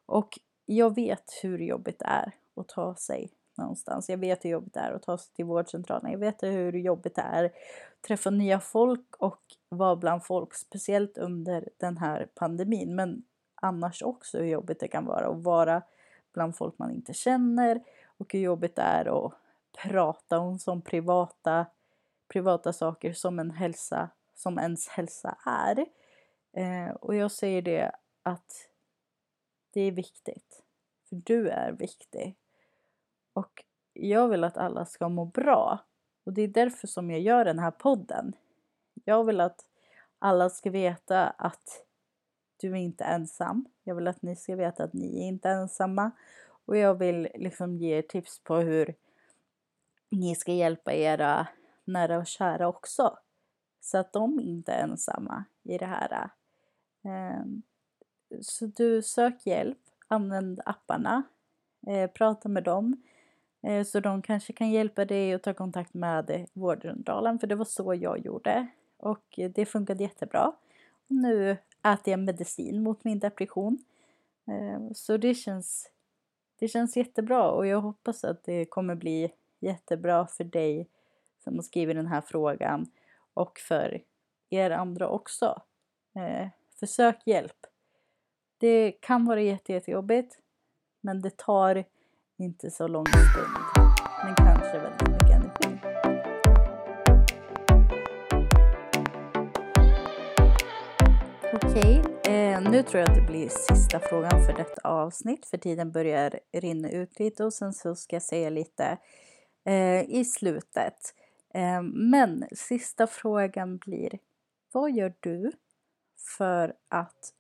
Och 0.06 0.40
jag 0.66 0.96
vet 0.96 1.40
hur 1.44 1.60
jobbigt 1.60 2.00
det 2.00 2.06
är 2.06 2.32
att 2.56 2.68
ta 2.68 2.96
sig 2.96 3.30
någonstans. 3.58 4.10
Jag 4.10 4.18
vet 4.18 4.46
hur 4.46 4.50
jobbigt 4.50 4.74
det 4.74 4.80
är 4.80 4.92
att 4.92 5.04
ta 5.04 5.18
sig 5.18 5.34
till 5.34 5.46
vårdcentralen. 5.46 6.12
Jag 6.12 6.20
vet 6.20 6.44
hur 6.44 6.74
jobbigt 6.74 7.16
det 7.16 7.22
är 7.22 7.44
att 7.46 7.52
träffa 8.08 8.30
nya 8.30 8.60
folk 8.60 9.16
och 9.20 9.42
vara 9.70 9.96
bland 9.96 10.26
folk, 10.26 10.54
speciellt 10.54 11.18
under 11.18 11.70
den 11.78 11.98
här 11.98 12.30
pandemin. 12.36 12.96
Men 12.96 13.24
annars 13.62 14.02
också 14.02 14.38
hur 14.38 14.46
jobbigt 14.46 14.80
det 14.80 14.88
kan 14.88 15.06
vara 15.06 15.28
att 15.28 15.44
vara 15.44 15.82
bland 16.34 16.56
folk 16.56 16.78
man 16.78 16.92
inte 16.92 17.14
känner 17.14 17.84
och 18.18 18.34
hur 18.34 18.40
jobbigt 18.40 18.76
det 18.76 18.82
är 18.82 19.26
att 19.26 19.34
prata 19.84 20.40
om 20.40 20.60
som 20.60 20.82
privata, 20.82 21.66
privata 22.28 22.74
saker 22.74 23.14
som 23.14 23.40
en 23.40 23.52
hälsa, 23.52 24.10
som 24.36 24.60
ens 24.60 24.88
hälsa 24.88 25.38
är. 25.46 25.86
Eh, 26.54 26.90
och 26.90 27.16
jag 27.16 27.32
säger 27.32 27.62
det 27.62 27.92
att 28.24 28.70
det 29.74 29.82
är 29.82 29.92
viktigt. 29.92 30.64
För 31.10 31.16
du 31.16 31.50
är 31.50 31.72
viktig. 31.72 32.36
Och 33.34 33.64
jag 33.94 34.28
vill 34.28 34.44
att 34.44 34.58
alla 34.58 34.86
ska 34.86 35.10
må 35.10 35.26
bra. 35.26 35.80
Och 36.24 36.34
det 36.34 36.42
är 36.42 36.48
därför 36.48 36.88
som 36.88 37.12
jag 37.12 37.20
gör 37.20 37.46
den 37.46 37.60
här 37.60 37.72
podden. 37.72 38.34
Jag 39.06 39.24
vill 39.24 39.42
att 39.42 39.66
alla 40.20 40.50
ska 40.50 40.70
veta 40.70 41.30
att 41.30 41.87
du 42.58 42.72
är 42.72 42.76
inte 42.76 43.04
ensam. 43.04 43.66
Jag 43.84 43.96
vill 43.96 44.08
att 44.08 44.22
ni 44.22 44.36
ska 44.36 44.56
veta 44.56 44.84
att 44.84 44.94
ni 44.94 45.24
är 45.24 45.28
inte 45.28 45.50
ensamma. 45.50 46.12
Och 46.66 46.78
jag 46.78 46.96
vill 46.96 47.28
liksom 47.36 47.78
ge 47.78 47.98
er 47.98 48.02
tips 48.02 48.44
på 48.44 48.56
hur 48.56 48.96
ni 50.10 50.36
ska 50.36 50.52
hjälpa 50.52 50.94
era 50.94 51.48
nära 51.86 52.18
och 52.18 52.28
kära 52.28 52.68
också. 52.68 53.18
Så 53.82 53.98
att 53.98 54.14
de 54.14 54.40
inte 54.40 54.72
är 54.72 54.84
ensamma 54.84 55.44
i 55.64 55.78
det 55.78 55.86
här. 55.86 56.30
Ehm, 57.04 57.62
så 58.42 58.66
du 58.66 59.02
sök 59.02 59.46
hjälp, 59.46 59.78
använd 60.08 60.62
apparna, 60.66 61.24
eh, 61.88 62.10
prata 62.10 62.50
med 62.50 62.64
dem. 62.64 63.04
Eh, 63.62 63.84
så 63.84 64.00
de 64.00 64.22
kanske 64.22 64.54
kan 64.54 64.70
hjälpa 64.70 65.06
dig 65.06 65.34
att 65.34 65.44
ta 65.44 65.54
kontakt 65.54 65.94
med 65.94 66.48
vårdcentralen 66.54 67.40
för 67.40 67.48
det 67.48 67.56
var 67.56 67.66
så 67.66 67.94
jag 67.94 68.26
gjorde. 68.26 68.68
Och 68.98 69.40
det 69.54 69.66
funkade 69.66 70.04
jättebra. 70.04 70.52
Nu 71.08 71.58
äter 71.94 72.12
jag 72.12 72.20
medicin 72.20 72.84
mot 72.84 73.04
min 73.04 73.20
depression. 73.20 73.78
Eh, 74.48 74.92
så 74.94 75.18
det 75.18 75.34
känns, 75.34 75.92
det 76.60 76.68
känns 76.68 76.98
jättebra 76.98 77.52
och 77.52 77.68
jag 77.68 77.82
hoppas 77.82 78.24
att 78.24 78.44
det 78.44 78.66
kommer 78.66 78.96
bli 78.96 79.34
jättebra 79.60 80.28
för 80.28 80.44
dig 80.44 80.90
som 81.44 81.56
har 81.56 81.62
skrivit 81.62 81.96
den 81.96 82.08
här 82.08 82.22
frågan 82.22 82.86
och 83.34 83.60
för 83.60 84.02
er 84.50 84.72
andra 84.72 85.10
också. 85.10 85.62
Eh, 86.16 86.48
försök 86.80 87.22
hjälp. 87.26 87.66
Det 88.58 88.92
kan 88.92 89.26
vara 89.26 89.42
jättejobbigt 89.42 90.40
men 91.02 91.22
det 91.22 91.38
tar 91.38 91.84
inte 92.38 92.72
så 92.72 92.88
lång 92.88 93.06
stund, 93.06 93.58
men 94.26 94.36
kanske 94.36 94.80
väldigt 94.80 95.07
Okej, 101.78 102.04
eh, 102.28 102.72
nu 102.72 102.84
tror 102.84 103.00
jag 103.00 103.10
att 103.10 103.16
det 103.16 103.32
blir 103.32 103.50
sista 103.50 104.00
frågan 104.00 104.46
för 104.46 104.54
detta 104.54 104.82
avsnitt 104.90 105.46
för 105.46 105.58
tiden 105.58 105.92
börjar 105.92 106.40
rinna 106.54 106.90
ut 106.90 107.20
lite 107.20 107.46
och 107.46 107.54
sen 107.54 107.74
så 107.74 107.96
ska 107.96 108.16
jag 108.16 108.24
säga 108.24 108.50
lite 108.50 108.98
eh, 109.66 110.02
i 110.10 110.26
slutet. 110.26 111.14
Eh, 111.54 111.82
men 111.82 112.48
sista 112.52 113.08
frågan 113.08 113.78
blir, 113.78 114.20
vad 114.72 114.92
gör 114.92 115.14
du 115.20 115.52
för 116.38 116.74
att 116.90 117.34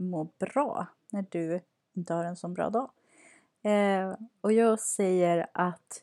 må 0.00 0.24
bra 0.24 0.86
när 1.10 1.26
du 1.30 1.60
inte 1.96 2.14
har 2.14 2.24
en 2.24 2.36
så 2.36 2.48
bra 2.48 2.70
dag. 2.70 2.90
Eh, 3.62 4.16
och 4.40 4.52
jag 4.52 4.80
säger 4.80 5.46
att 5.54 6.02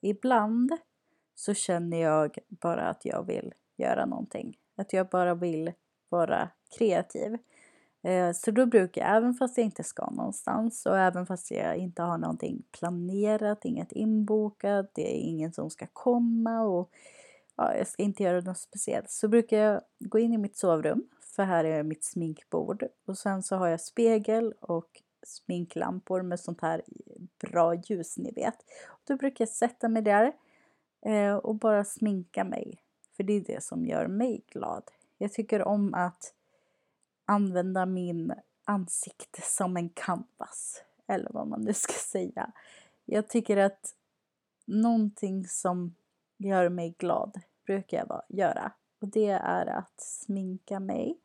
ibland 0.00 0.72
så 1.34 1.54
känner 1.54 1.96
jag 1.96 2.38
bara 2.48 2.88
att 2.88 3.04
jag 3.04 3.26
vill 3.26 3.54
göra 3.76 4.06
någonting. 4.06 4.58
Att 4.76 4.92
jag 4.92 5.08
bara 5.08 5.34
vill 5.34 5.72
vara 6.08 6.48
kreativ. 6.78 7.38
Eh, 8.02 8.32
så 8.32 8.50
då 8.50 8.66
brukar 8.66 9.00
jag, 9.00 9.16
även 9.16 9.34
fast 9.34 9.56
jag 9.56 9.64
inte 9.64 9.84
ska 9.84 10.10
någonstans 10.10 10.86
och 10.86 10.98
även 10.98 11.26
fast 11.26 11.50
jag 11.50 11.76
inte 11.76 12.02
har 12.02 12.18
någonting 12.18 12.62
planerat, 12.78 13.64
inget 13.64 13.92
inbokat, 13.92 14.90
det 14.94 15.16
är 15.16 15.20
ingen 15.20 15.52
som 15.52 15.70
ska 15.70 15.86
komma 15.92 16.62
och 16.62 16.90
ja, 17.56 17.76
jag 17.76 17.86
ska 17.86 18.02
inte 18.02 18.22
göra 18.22 18.40
något 18.40 18.58
speciellt, 18.58 19.10
så 19.10 19.28
brukar 19.28 19.58
jag 19.58 19.80
gå 19.98 20.18
in 20.18 20.32
i 20.32 20.38
mitt 20.38 20.56
sovrum, 20.56 21.08
för 21.20 21.42
här 21.42 21.64
är 21.64 21.82
mitt 21.82 22.04
sminkbord 22.04 22.84
och 23.06 23.18
sen 23.18 23.42
så 23.42 23.56
har 23.56 23.68
jag 23.68 23.80
spegel 23.80 24.54
och 24.60 25.02
sminklampor 25.22 26.22
med 26.22 26.40
sånt 26.40 26.60
här 26.60 26.82
bra 27.40 27.74
ljus 27.74 28.18
ni 28.18 28.32
vet. 28.32 28.56
Då 29.04 29.16
brukar 29.16 29.42
jag 29.42 29.48
sätta 29.48 29.88
mig 29.88 30.02
där 30.02 30.32
eh, 31.06 31.34
och 31.34 31.54
bara 31.54 31.84
sminka 31.84 32.44
mig, 32.44 32.82
för 33.16 33.22
det 33.22 33.32
är 33.32 33.40
det 33.40 33.64
som 33.64 33.86
gör 33.86 34.06
mig 34.06 34.44
glad. 34.48 34.82
Jag 35.18 35.32
tycker 35.32 35.62
om 35.62 35.94
att 35.94 36.34
använda 37.30 37.86
min 37.86 38.32
ansikte 38.64 39.40
som 39.42 39.76
en 39.76 39.88
canvas. 39.88 40.84
Eller 41.06 41.30
vad 41.32 41.46
man 41.46 41.60
nu 41.60 41.72
ska 41.72 41.92
säga. 42.12 42.52
Jag 43.04 43.28
tycker 43.28 43.56
att 43.56 43.94
någonting 44.64 45.46
som 45.46 45.94
gör 46.36 46.68
mig 46.68 46.94
glad 46.98 47.40
brukar 47.66 47.98
jag 47.98 48.22
göra. 48.28 48.72
Och 49.00 49.08
det 49.08 49.28
är 49.28 49.66
att 49.66 50.00
sminka 50.00 50.80
mig. 50.80 51.18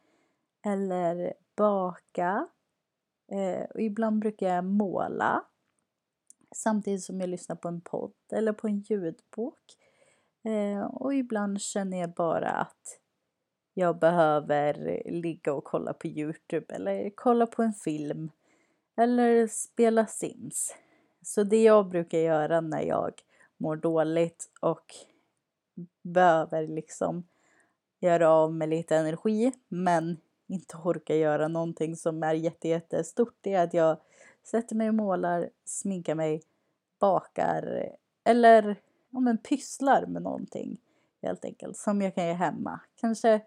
Eller 0.65 1.33
baka. 1.55 2.47
Eh, 3.31 3.63
och 3.63 3.81
ibland 3.81 4.19
brukar 4.19 4.47
jag 4.47 4.63
måla. 4.63 5.43
Samtidigt 6.55 7.03
som 7.03 7.19
jag 7.19 7.29
lyssnar 7.29 7.55
på 7.55 7.67
en 7.67 7.81
podd 7.81 8.13
eller 8.31 8.53
på 8.53 8.67
en 8.67 8.79
ljudbok. 8.79 9.77
Eh, 10.43 10.85
och 10.85 11.13
ibland 11.13 11.61
känner 11.61 11.97
jag 11.97 12.13
bara 12.13 12.49
att 12.49 12.99
jag 13.77 13.99
behöver 13.99 15.01
ligga 15.05 15.53
och 15.53 15.63
kolla 15.63 15.93
på 15.93 16.07
Youtube 16.07 16.75
eller 16.75 17.09
kolla 17.15 17.45
på 17.47 17.63
en 17.63 17.73
film 17.73 18.31
eller 18.97 19.47
spela 19.47 20.05
Sims. 20.05 20.75
Så 21.21 21.43
det 21.43 21.63
jag 21.63 21.89
brukar 21.89 22.17
göra 22.17 22.61
när 22.61 22.81
jag 22.81 23.13
mår 23.57 23.75
dåligt 23.75 24.49
och 24.61 24.95
behöver 26.01 26.67
liksom 26.67 27.27
göra 27.99 28.29
av 28.29 28.53
med 28.53 28.69
lite 28.69 28.95
energi 28.95 29.51
men 29.67 30.17
inte 30.47 30.77
orkar 30.77 31.15
göra 31.15 31.47
någonting 31.47 31.95
som 31.95 32.23
är 32.23 32.33
jätte, 32.33 32.67
jättestort 32.67 33.35
det 33.41 33.53
är 33.53 33.63
att 33.63 33.73
jag 33.73 33.97
sätter 34.43 34.75
mig 34.75 34.89
och 34.89 34.95
målar, 34.95 35.49
sminkar 35.65 36.15
mig, 36.15 36.41
bakar 36.99 37.91
eller 38.23 38.75
ja, 39.09 39.19
men 39.19 39.37
pysslar 39.37 40.05
med 40.05 40.21
någonting 40.21 40.77
helt 41.21 41.45
enkelt 41.45 41.77
som 41.77 42.01
jag 42.01 42.15
kan 42.15 42.25
göra 42.25 42.35
hemma. 42.35 42.79
Kanske 42.95 43.41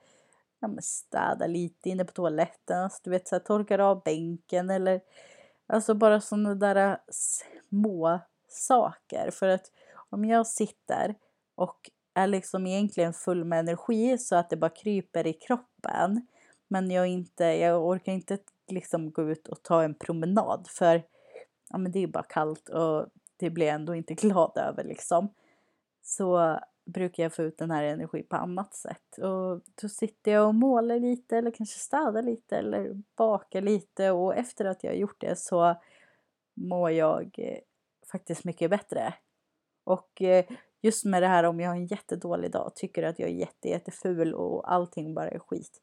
ja, 0.60 0.68
men 0.68 0.82
städa 0.82 1.46
lite 1.46 1.88
inne 1.88 2.04
på 2.04 2.12
toaletten, 2.12 2.82
alltså, 2.82 3.00
du 3.04 3.10
vet 3.10 3.28
så 3.28 3.34
här, 3.34 3.40
torkar 3.40 3.78
av 3.78 4.02
bänken 4.02 4.70
eller 4.70 5.00
alltså 5.66 5.94
bara 5.94 6.20
sådana 6.20 6.54
där 6.54 6.98
små 7.08 8.20
saker. 8.48 9.30
För 9.30 9.48
att 9.48 9.72
om 10.10 10.24
jag 10.24 10.46
sitter 10.46 11.14
och 11.54 11.90
är 12.14 12.26
liksom 12.26 12.66
egentligen 12.66 13.12
full 13.12 13.44
med 13.44 13.58
energi 13.58 14.18
så 14.18 14.36
att 14.36 14.50
det 14.50 14.56
bara 14.56 14.70
kryper 14.70 15.26
i 15.26 15.32
kroppen. 15.32 16.26
Men 16.68 16.90
jag, 16.90 17.06
inte, 17.06 17.44
jag 17.44 17.86
orkar 17.86 18.12
inte 18.12 18.38
liksom 18.68 19.10
gå 19.10 19.30
ut 19.30 19.48
och 19.48 19.62
ta 19.62 19.82
en 19.82 19.94
promenad 19.94 20.66
för 20.70 21.02
ja, 21.70 21.78
men 21.78 21.92
det 21.92 22.02
är 22.02 22.06
bara 22.06 22.22
kallt 22.22 22.68
och 22.68 23.06
det 23.36 23.50
blir 23.50 23.66
jag 23.66 23.74
ändå 23.74 23.94
inte 23.94 24.14
glad 24.26 24.58
över 24.58 24.84
liksom. 24.84 25.34
Så 26.02 26.58
brukar 26.92 27.22
jag 27.22 27.34
få 27.34 27.42
ut 27.42 27.58
den 27.58 27.70
här 27.70 27.82
energin 27.82 28.26
på 28.28 28.36
annat 28.36 28.74
sätt. 28.74 29.18
Och 29.18 29.60
då 29.82 29.88
sitter 29.88 30.32
jag 30.32 30.46
och 30.46 30.54
målar 30.54 30.98
lite 30.98 31.36
eller 31.36 31.50
kanske 31.50 31.78
städar 31.78 32.22
lite 32.22 32.56
eller 32.56 33.02
bakar 33.16 33.60
lite 33.60 34.10
och 34.10 34.36
efter 34.36 34.64
att 34.64 34.84
jag 34.84 34.90
har 34.90 34.96
gjort 34.96 35.20
det 35.20 35.38
så 35.38 35.74
mår 36.54 36.90
jag 36.90 37.34
eh, 37.38 37.58
faktiskt 38.12 38.44
mycket 38.44 38.70
bättre. 38.70 39.14
Och 39.84 40.22
eh, 40.22 40.44
just 40.80 41.04
med 41.04 41.22
det 41.22 41.28
här 41.28 41.44
om 41.44 41.60
jag 41.60 41.68
har 41.68 41.76
en 41.76 41.86
jättedålig 41.86 42.50
dag, 42.50 42.72
tycker 42.74 43.02
att 43.02 43.18
jag 43.18 43.28
är 43.28 43.34
jätte, 43.34 43.68
jätteful 43.68 44.34
och 44.34 44.72
allting 44.72 45.14
bara 45.14 45.30
är 45.30 45.38
skit. 45.38 45.80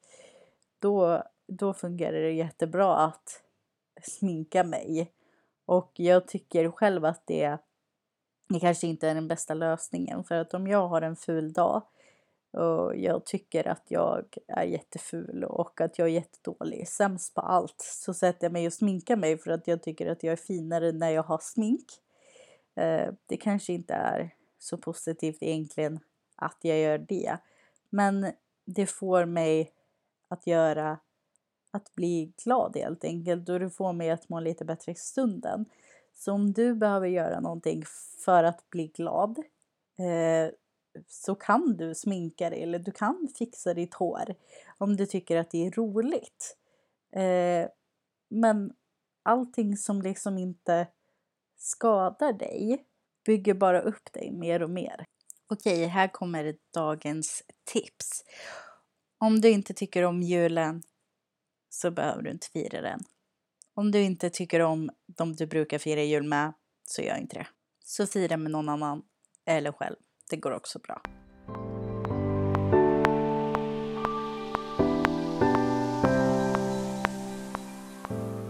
Då, 0.78 1.22
då 1.48 1.74
fungerar 1.74 2.20
det 2.20 2.32
jättebra 2.32 2.96
att 2.96 3.42
sminka 4.02 4.64
mig. 4.64 5.12
Och 5.66 5.92
jag 5.94 6.28
tycker 6.28 6.70
själv 6.70 7.04
att 7.04 7.22
det 7.26 7.58
det 8.48 8.60
kanske 8.60 8.86
inte 8.86 9.08
är 9.08 9.14
den 9.14 9.28
bästa 9.28 9.54
lösningen 9.54 10.24
för 10.24 10.34
att 10.34 10.54
om 10.54 10.66
jag 10.66 10.88
har 10.88 11.02
en 11.02 11.16
ful 11.16 11.52
dag 11.52 11.82
och 12.50 12.96
jag 12.96 13.26
tycker 13.26 13.68
att 13.68 13.84
jag 13.88 14.24
är 14.46 14.64
jätteful 14.64 15.44
och 15.44 15.80
att 15.80 15.98
jag 15.98 16.08
är 16.08 16.12
jättedålig, 16.12 16.88
sämst 16.88 17.34
på 17.34 17.40
allt, 17.40 17.80
så 17.80 18.14
sätter 18.14 18.44
jag 18.44 18.52
mig 18.52 18.66
och 18.66 18.72
sminkar 18.72 19.16
mig 19.16 19.38
för 19.38 19.50
att 19.50 19.68
jag 19.68 19.82
tycker 19.82 20.10
att 20.10 20.22
jag 20.22 20.32
är 20.32 20.36
finare 20.36 20.92
när 20.92 21.10
jag 21.10 21.22
har 21.22 21.38
smink. 21.38 21.84
Eh, 22.74 23.12
det 23.26 23.36
kanske 23.36 23.72
inte 23.72 23.94
är 23.94 24.34
så 24.58 24.78
positivt 24.78 25.36
egentligen 25.40 26.00
att 26.36 26.58
jag 26.60 26.78
gör 26.78 26.98
det, 26.98 27.36
men 27.90 28.32
det 28.64 28.86
får 28.86 29.24
mig 29.24 29.72
att 30.28 30.46
göra 30.46 30.98
att 31.70 31.94
bli 31.94 32.32
glad 32.44 32.76
helt 32.76 33.04
enkelt 33.04 33.48
och 33.48 33.60
det 33.60 33.70
får 33.70 33.92
mig 33.92 34.10
att 34.10 34.28
må 34.28 34.40
lite 34.40 34.64
bättre 34.64 34.92
i 34.92 34.94
stunden. 34.94 35.64
Så 36.18 36.32
om 36.32 36.52
du 36.52 36.74
behöver 36.74 37.08
göra 37.08 37.40
någonting 37.40 37.82
för 38.24 38.44
att 38.44 38.70
bli 38.70 38.86
glad 38.86 39.38
eh, 39.98 40.50
så 41.08 41.34
kan 41.34 41.76
du 41.76 41.94
sminka 41.94 42.50
dig 42.50 42.62
eller 42.62 42.78
du 42.78 42.92
kan 42.92 43.28
fixa 43.38 43.74
ditt 43.74 43.94
hår 43.94 44.34
om 44.78 44.96
du 44.96 45.06
tycker 45.06 45.36
att 45.36 45.50
det 45.50 45.66
är 45.66 45.70
roligt. 45.70 46.56
Eh, 47.12 47.68
men 48.28 48.72
allting 49.22 49.76
som 49.76 50.02
liksom 50.02 50.38
inte 50.38 50.88
skadar 51.56 52.32
dig 52.32 52.84
bygger 53.24 53.54
bara 53.54 53.80
upp 53.80 54.12
dig 54.12 54.32
mer 54.32 54.62
och 54.62 54.70
mer. 54.70 55.04
Okej, 55.50 55.86
här 55.86 56.08
kommer 56.08 56.56
dagens 56.74 57.42
tips. 57.64 58.24
Om 59.18 59.40
du 59.40 59.50
inte 59.50 59.74
tycker 59.74 60.02
om 60.02 60.22
julen 60.22 60.82
så 61.68 61.90
behöver 61.90 62.22
du 62.22 62.30
inte 62.30 62.46
fira 62.46 62.80
den. 62.80 63.00
Om 63.78 63.90
du 63.90 64.02
inte 64.02 64.30
tycker 64.30 64.60
om 64.60 64.90
de 65.06 65.36
du 65.36 65.46
brukar 65.46 65.78
fira 65.78 66.02
jul 66.02 66.22
med, 66.22 66.52
så 66.84 67.02
gör 67.02 67.16
inte 67.16 67.38
det. 67.38 67.46
Så 67.84 68.06
fira 68.06 68.36
med 68.36 68.50
någon 68.50 68.68
annan 68.68 69.02
eller 69.46 69.72
själv. 69.72 69.96
Det 70.30 70.36
går 70.36 70.50
också 70.50 70.78
bra. 70.78 71.02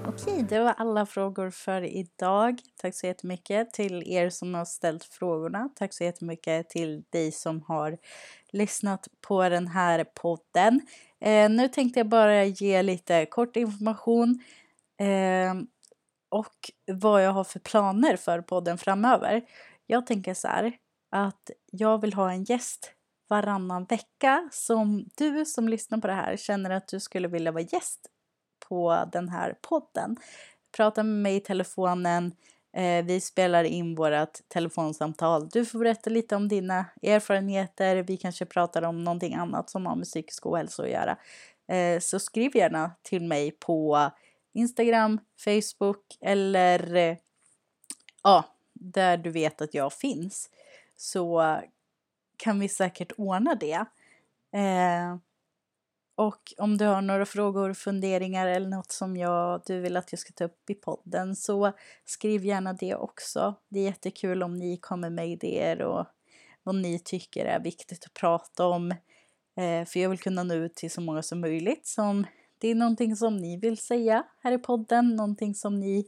Okej, 0.07 0.47
det 0.49 0.59
var 0.59 0.75
alla 0.77 1.07
frågor 1.07 1.51
för 1.51 1.83
idag. 1.83 2.61
Tack 2.77 2.95
så 2.95 3.07
jättemycket 3.07 3.73
till 3.73 4.03
er 4.13 4.31
som 4.31 4.55
har 4.55 4.65
ställt 4.65 5.05
frågorna. 5.05 5.69
Tack 5.77 5.95
så 5.95 6.05
jättemycket 6.05 6.71
till 6.71 7.05
dig 7.11 7.33
som 7.33 7.63
har 7.63 7.99
lyssnat 8.53 9.09
på 9.21 9.49
den 9.49 9.67
här 9.67 10.05
podden. 10.05 10.81
Eh, 11.21 11.51
nu 11.51 11.69
tänkte 11.69 12.01
jag 12.01 12.09
bara 12.09 12.45
ge 12.45 12.83
lite 12.83 13.27
kort 13.27 13.57
information 13.57 14.43
Eh, 14.99 15.55
och 16.29 16.71
vad 16.93 17.25
jag 17.25 17.33
har 17.33 17.45
för 17.45 17.61
planer 17.61 18.17
för 18.17 18.41
podden 18.41 18.79
framöver. 18.79 19.45
Jag 19.87 20.07
tänker 20.07 20.35
så 20.35 20.49
här 20.49 20.77
att 21.11 21.51
jag 21.73 22.01
vill 22.01 22.15
ha 22.15 22.31
en 22.31 22.45
gäst 22.45 22.93
varannan 23.29 23.85
vecka 23.85 24.49
som 24.53 25.05
du 25.17 25.45
som 25.45 25.69
lyssnar 25.69 25.99
på 25.99 26.07
det 26.07 26.13
här 26.13 26.37
känner 26.37 26.71
att 26.71 26.89
du 26.89 27.01
skulle 27.01 27.29
vilja 27.29 27.53
vara 27.53 27.63
gäst 27.63 28.11
på 28.69 29.05
den 29.13 29.29
här 29.29 29.55
podden. 29.69 30.17
Prata 30.77 31.03
med 31.03 31.23
mig 31.23 31.37
i 31.37 31.41
telefonen. 31.41 32.33
Eh, 32.77 33.05
vi 33.05 33.21
spelar 33.21 33.65
in 33.65 33.95
vårt 33.95 34.49
telefonsamtal. 34.49 35.49
Du 35.49 35.65
får 35.65 35.79
berätta 35.79 36.11
lite 36.11 36.37
om 36.37 36.49
dina 36.49 36.85
erfarenheter. 37.03 37.97
Vi 37.97 38.17
kanske 38.17 38.47
pratar 38.47 38.83
om 38.83 39.05
någonting 39.05 39.35
annat 39.35 39.71
som 39.71 39.87
har 39.87 39.97
med 39.97 40.05
psykisk 40.05 40.47
ohälsa 40.47 40.83
att 40.83 40.91
göra. 40.91 41.19
Eh, 41.73 42.01
så 42.01 42.19
skriv 42.19 42.57
gärna 42.57 42.91
till 43.03 43.23
mig 43.23 43.51
på 43.51 44.11
Instagram, 44.57 45.21
Facebook 45.45 46.19
eller 46.21 46.95
eh, 46.95 47.17
ja, 48.23 48.45
där 48.73 49.17
du 49.17 49.31
vet 49.31 49.61
att 49.61 49.75
jag 49.75 49.93
finns 49.93 50.51
så 50.97 51.57
kan 52.37 52.61
vi 52.61 52.69
säkert 52.69 53.13
ordna 53.17 53.55
det. 53.55 53.85
Eh, 54.59 55.17
och 56.15 56.53
om 56.59 56.79
du 56.79 56.85
har 56.85 57.03
några 57.03 57.27
frågor, 57.27 57.75
funderingar 57.75 58.47
eller 58.47 58.69
något 58.69 58.93
som 58.93 59.17
jag, 59.17 59.63
du 59.67 59.81
vill 59.81 59.97
att 59.97 60.13
jag 60.13 60.19
ska 60.19 60.33
ta 60.33 60.45
upp 60.45 60.71
i 60.71 60.75
podden 60.75 61.37
så 61.37 61.73
skriv 62.05 62.45
gärna 62.45 62.73
det 62.73 62.95
också. 62.95 63.55
Det 63.69 63.81
är 63.81 63.85
jättekul 63.85 64.43
om 64.43 64.55
ni 64.55 64.77
kommer 64.77 65.11
med 65.11 65.29
idéer 65.29 65.83
och 65.83 66.07
vad 66.63 66.75
ni 66.75 66.99
tycker 66.99 67.45
är 67.45 67.61
viktigt 67.61 68.05
att 68.07 68.15
prata 68.15 68.67
om. 68.67 68.91
Eh, 69.57 69.85
för 69.87 70.01
jag 70.01 70.11
vill 70.11 70.19
kunna 70.19 70.43
nå 70.43 70.55
ut 70.55 70.75
till 70.75 70.91
så 70.91 71.01
många 71.01 71.23
som 71.23 71.41
möjligt 71.41 71.87
som 71.87 72.27
det 72.59 72.69
är 72.69 72.75
någonting 72.75 73.17
som 73.17 73.37
ni 73.37 73.57
vill 73.57 73.79
säga 73.79 74.25
här 74.43 74.53
i 74.53 74.59
podden, 74.59 75.17
någonting 75.17 75.55
som 75.55 75.81
ni 75.81 76.07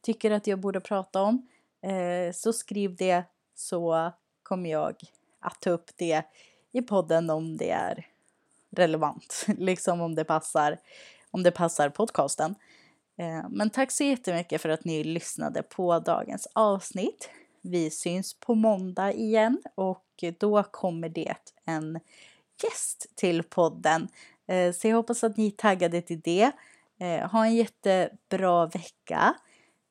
tycker 0.00 0.30
att 0.30 0.46
jag 0.46 0.60
borde 0.60 0.80
prata 0.80 1.22
om, 1.22 1.48
eh, 1.82 2.32
så 2.34 2.52
skriv 2.52 2.96
det 2.96 3.24
så 3.54 4.12
kommer 4.42 4.70
jag 4.70 4.94
att 5.40 5.60
ta 5.60 5.70
upp 5.70 5.90
det 5.96 6.22
i 6.72 6.82
podden 6.82 7.30
om 7.30 7.56
det 7.56 7.70
är 7.70 8.06
relevant, 8.70 9.46
liksom 9.58 10.00
om 10.00 10.14
det 10.14 10.24
passar, 10.24 10.78
om 11.30 11.42
det 11.42 11.50
passar 11.50 11.88
podcasten. 11.88 12.54
Eh, 13.18 13.48
men 13.50 13.70
tack 13.70 13.90
så 13.90 14.04
jättemycket 14.04 14.62
för 14.62 14.68
att 14.68 14.84
ni 14.84 15.04
lyssnade 15.04 15.62
på 15.62 15.98
dagens 15.98 16.48
avsnitt. 16.52 17.30
Vi 17.60 17.90
syns 17.90 18.40
på 18.40 18.54
måndag 18.54 19.12
igen 19.12 19.62
och 19.74 20.24
då 20.38 20.62
kommer 20.62 21.08
det 21.08 21.34
en 21.64 22.00
gäst 22.62 23.06
till 23.14 23.42
podden. 23.42 24.08
Eh, 24.48 24.72
så 24.72 24.88
jag 24.88 24.96
hoppas 24.96 25.24
att 25.24 25.36
ni 25.36 25.46
är 25.46 25.50
taggade 25.50 26.02
till 26.02 26.20
det. 26.20 26.52
Eh, 27.00 27.30
ha 27.30 27.46
en 27.46 27.54
jättebra 27.54 28.66
vecka. 28.66 29.34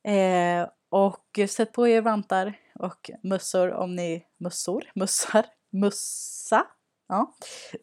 Eh, 0.02 0.68
och 0.88 1.40
sätt 1.48 1.72
på 1.72 1.88
er 1.88 2.00
vantar 2.00 2.54
och 2.74 3.10
mössor 3.22 3.72
om 3.72 3.96
ni... 3.96 4.24
Mössor? 4.38 4.84
Mössar? 4.94 5.46
Mössa? 5.70 6.66
Ja. 7.08 7.34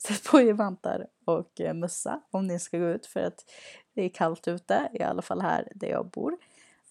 Sätt 0.07 0.23
på 0.23 0.41
er 0.41 0.53
vantar 0.53 1.07
och 1.25 1.61
mössa 1.73 2.21
om 2.31 2.47
ni 2.47 2.59
ska 2.59 2.77
gå 2.77 2.85
ut 2.85 3.05
för 3.05 3.19
att 3.19 3.43
det 3.95 4.01
är 4.03 4.09
kallt 4.09 4.47
ute, 4.47 4.89
i 4.93 5.03
alla 5.03 5.21
fall 5.21 5.41
här 5.41 5.71
där 5.75 5.87
jag 5.87 6.09
bor. 6.09 6.37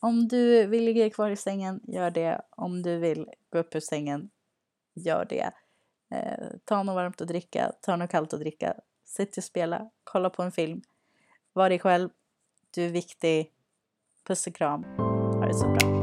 Om 0.01 0.29
du 0.29 0.67
vill 0.67 0.85
ligga 0.85 1.11
kvar 1.11 1.31
i 1.31 1.37
sängen, 1.37 1.81
gör 1.85 2.11
det. 2.11 2.41
Om 2.51 2.83
du 2.83 2.99
vill 2.99 3.31
gå 3.53 3.59
upp 3.59 3.75
ur 3.75 3.81
sängen, 3.81 4.31
gör 4.95 5.25
det. 5.25 5.51
Eh, 6.15 6.49
ta 6.65 6.83
något 6.83 6.95
varmt 6.95 7.21
att 7.21 7.29
dricka, 7.29 7.73
ta 7.81 7.97
något 7.97 8.11
kallt 8.11 8.33
att 8.33 8.41
dricka. 8.41 8.75
Sitt 9.05 9.37
och 9.37 9.45
spela, 9.45 9.91
kolla 10.05 10.31
på 10.31 10.43
en 10.43 10.53
film. 10.53 10.83
Var 11.53 11.69
dig 11.69 11.79
själv. 11.79 12.09
Du 12.71 12.85
är 12.85 12.89
viktig. 12.89 13.51
Puss 14.27 14.47
och 14.47 14.55
kram. 14.55 14.85
Ha 14.85 15.47
det 15.47 15.55
så 15.55 15.69
bra. 15.69 15.94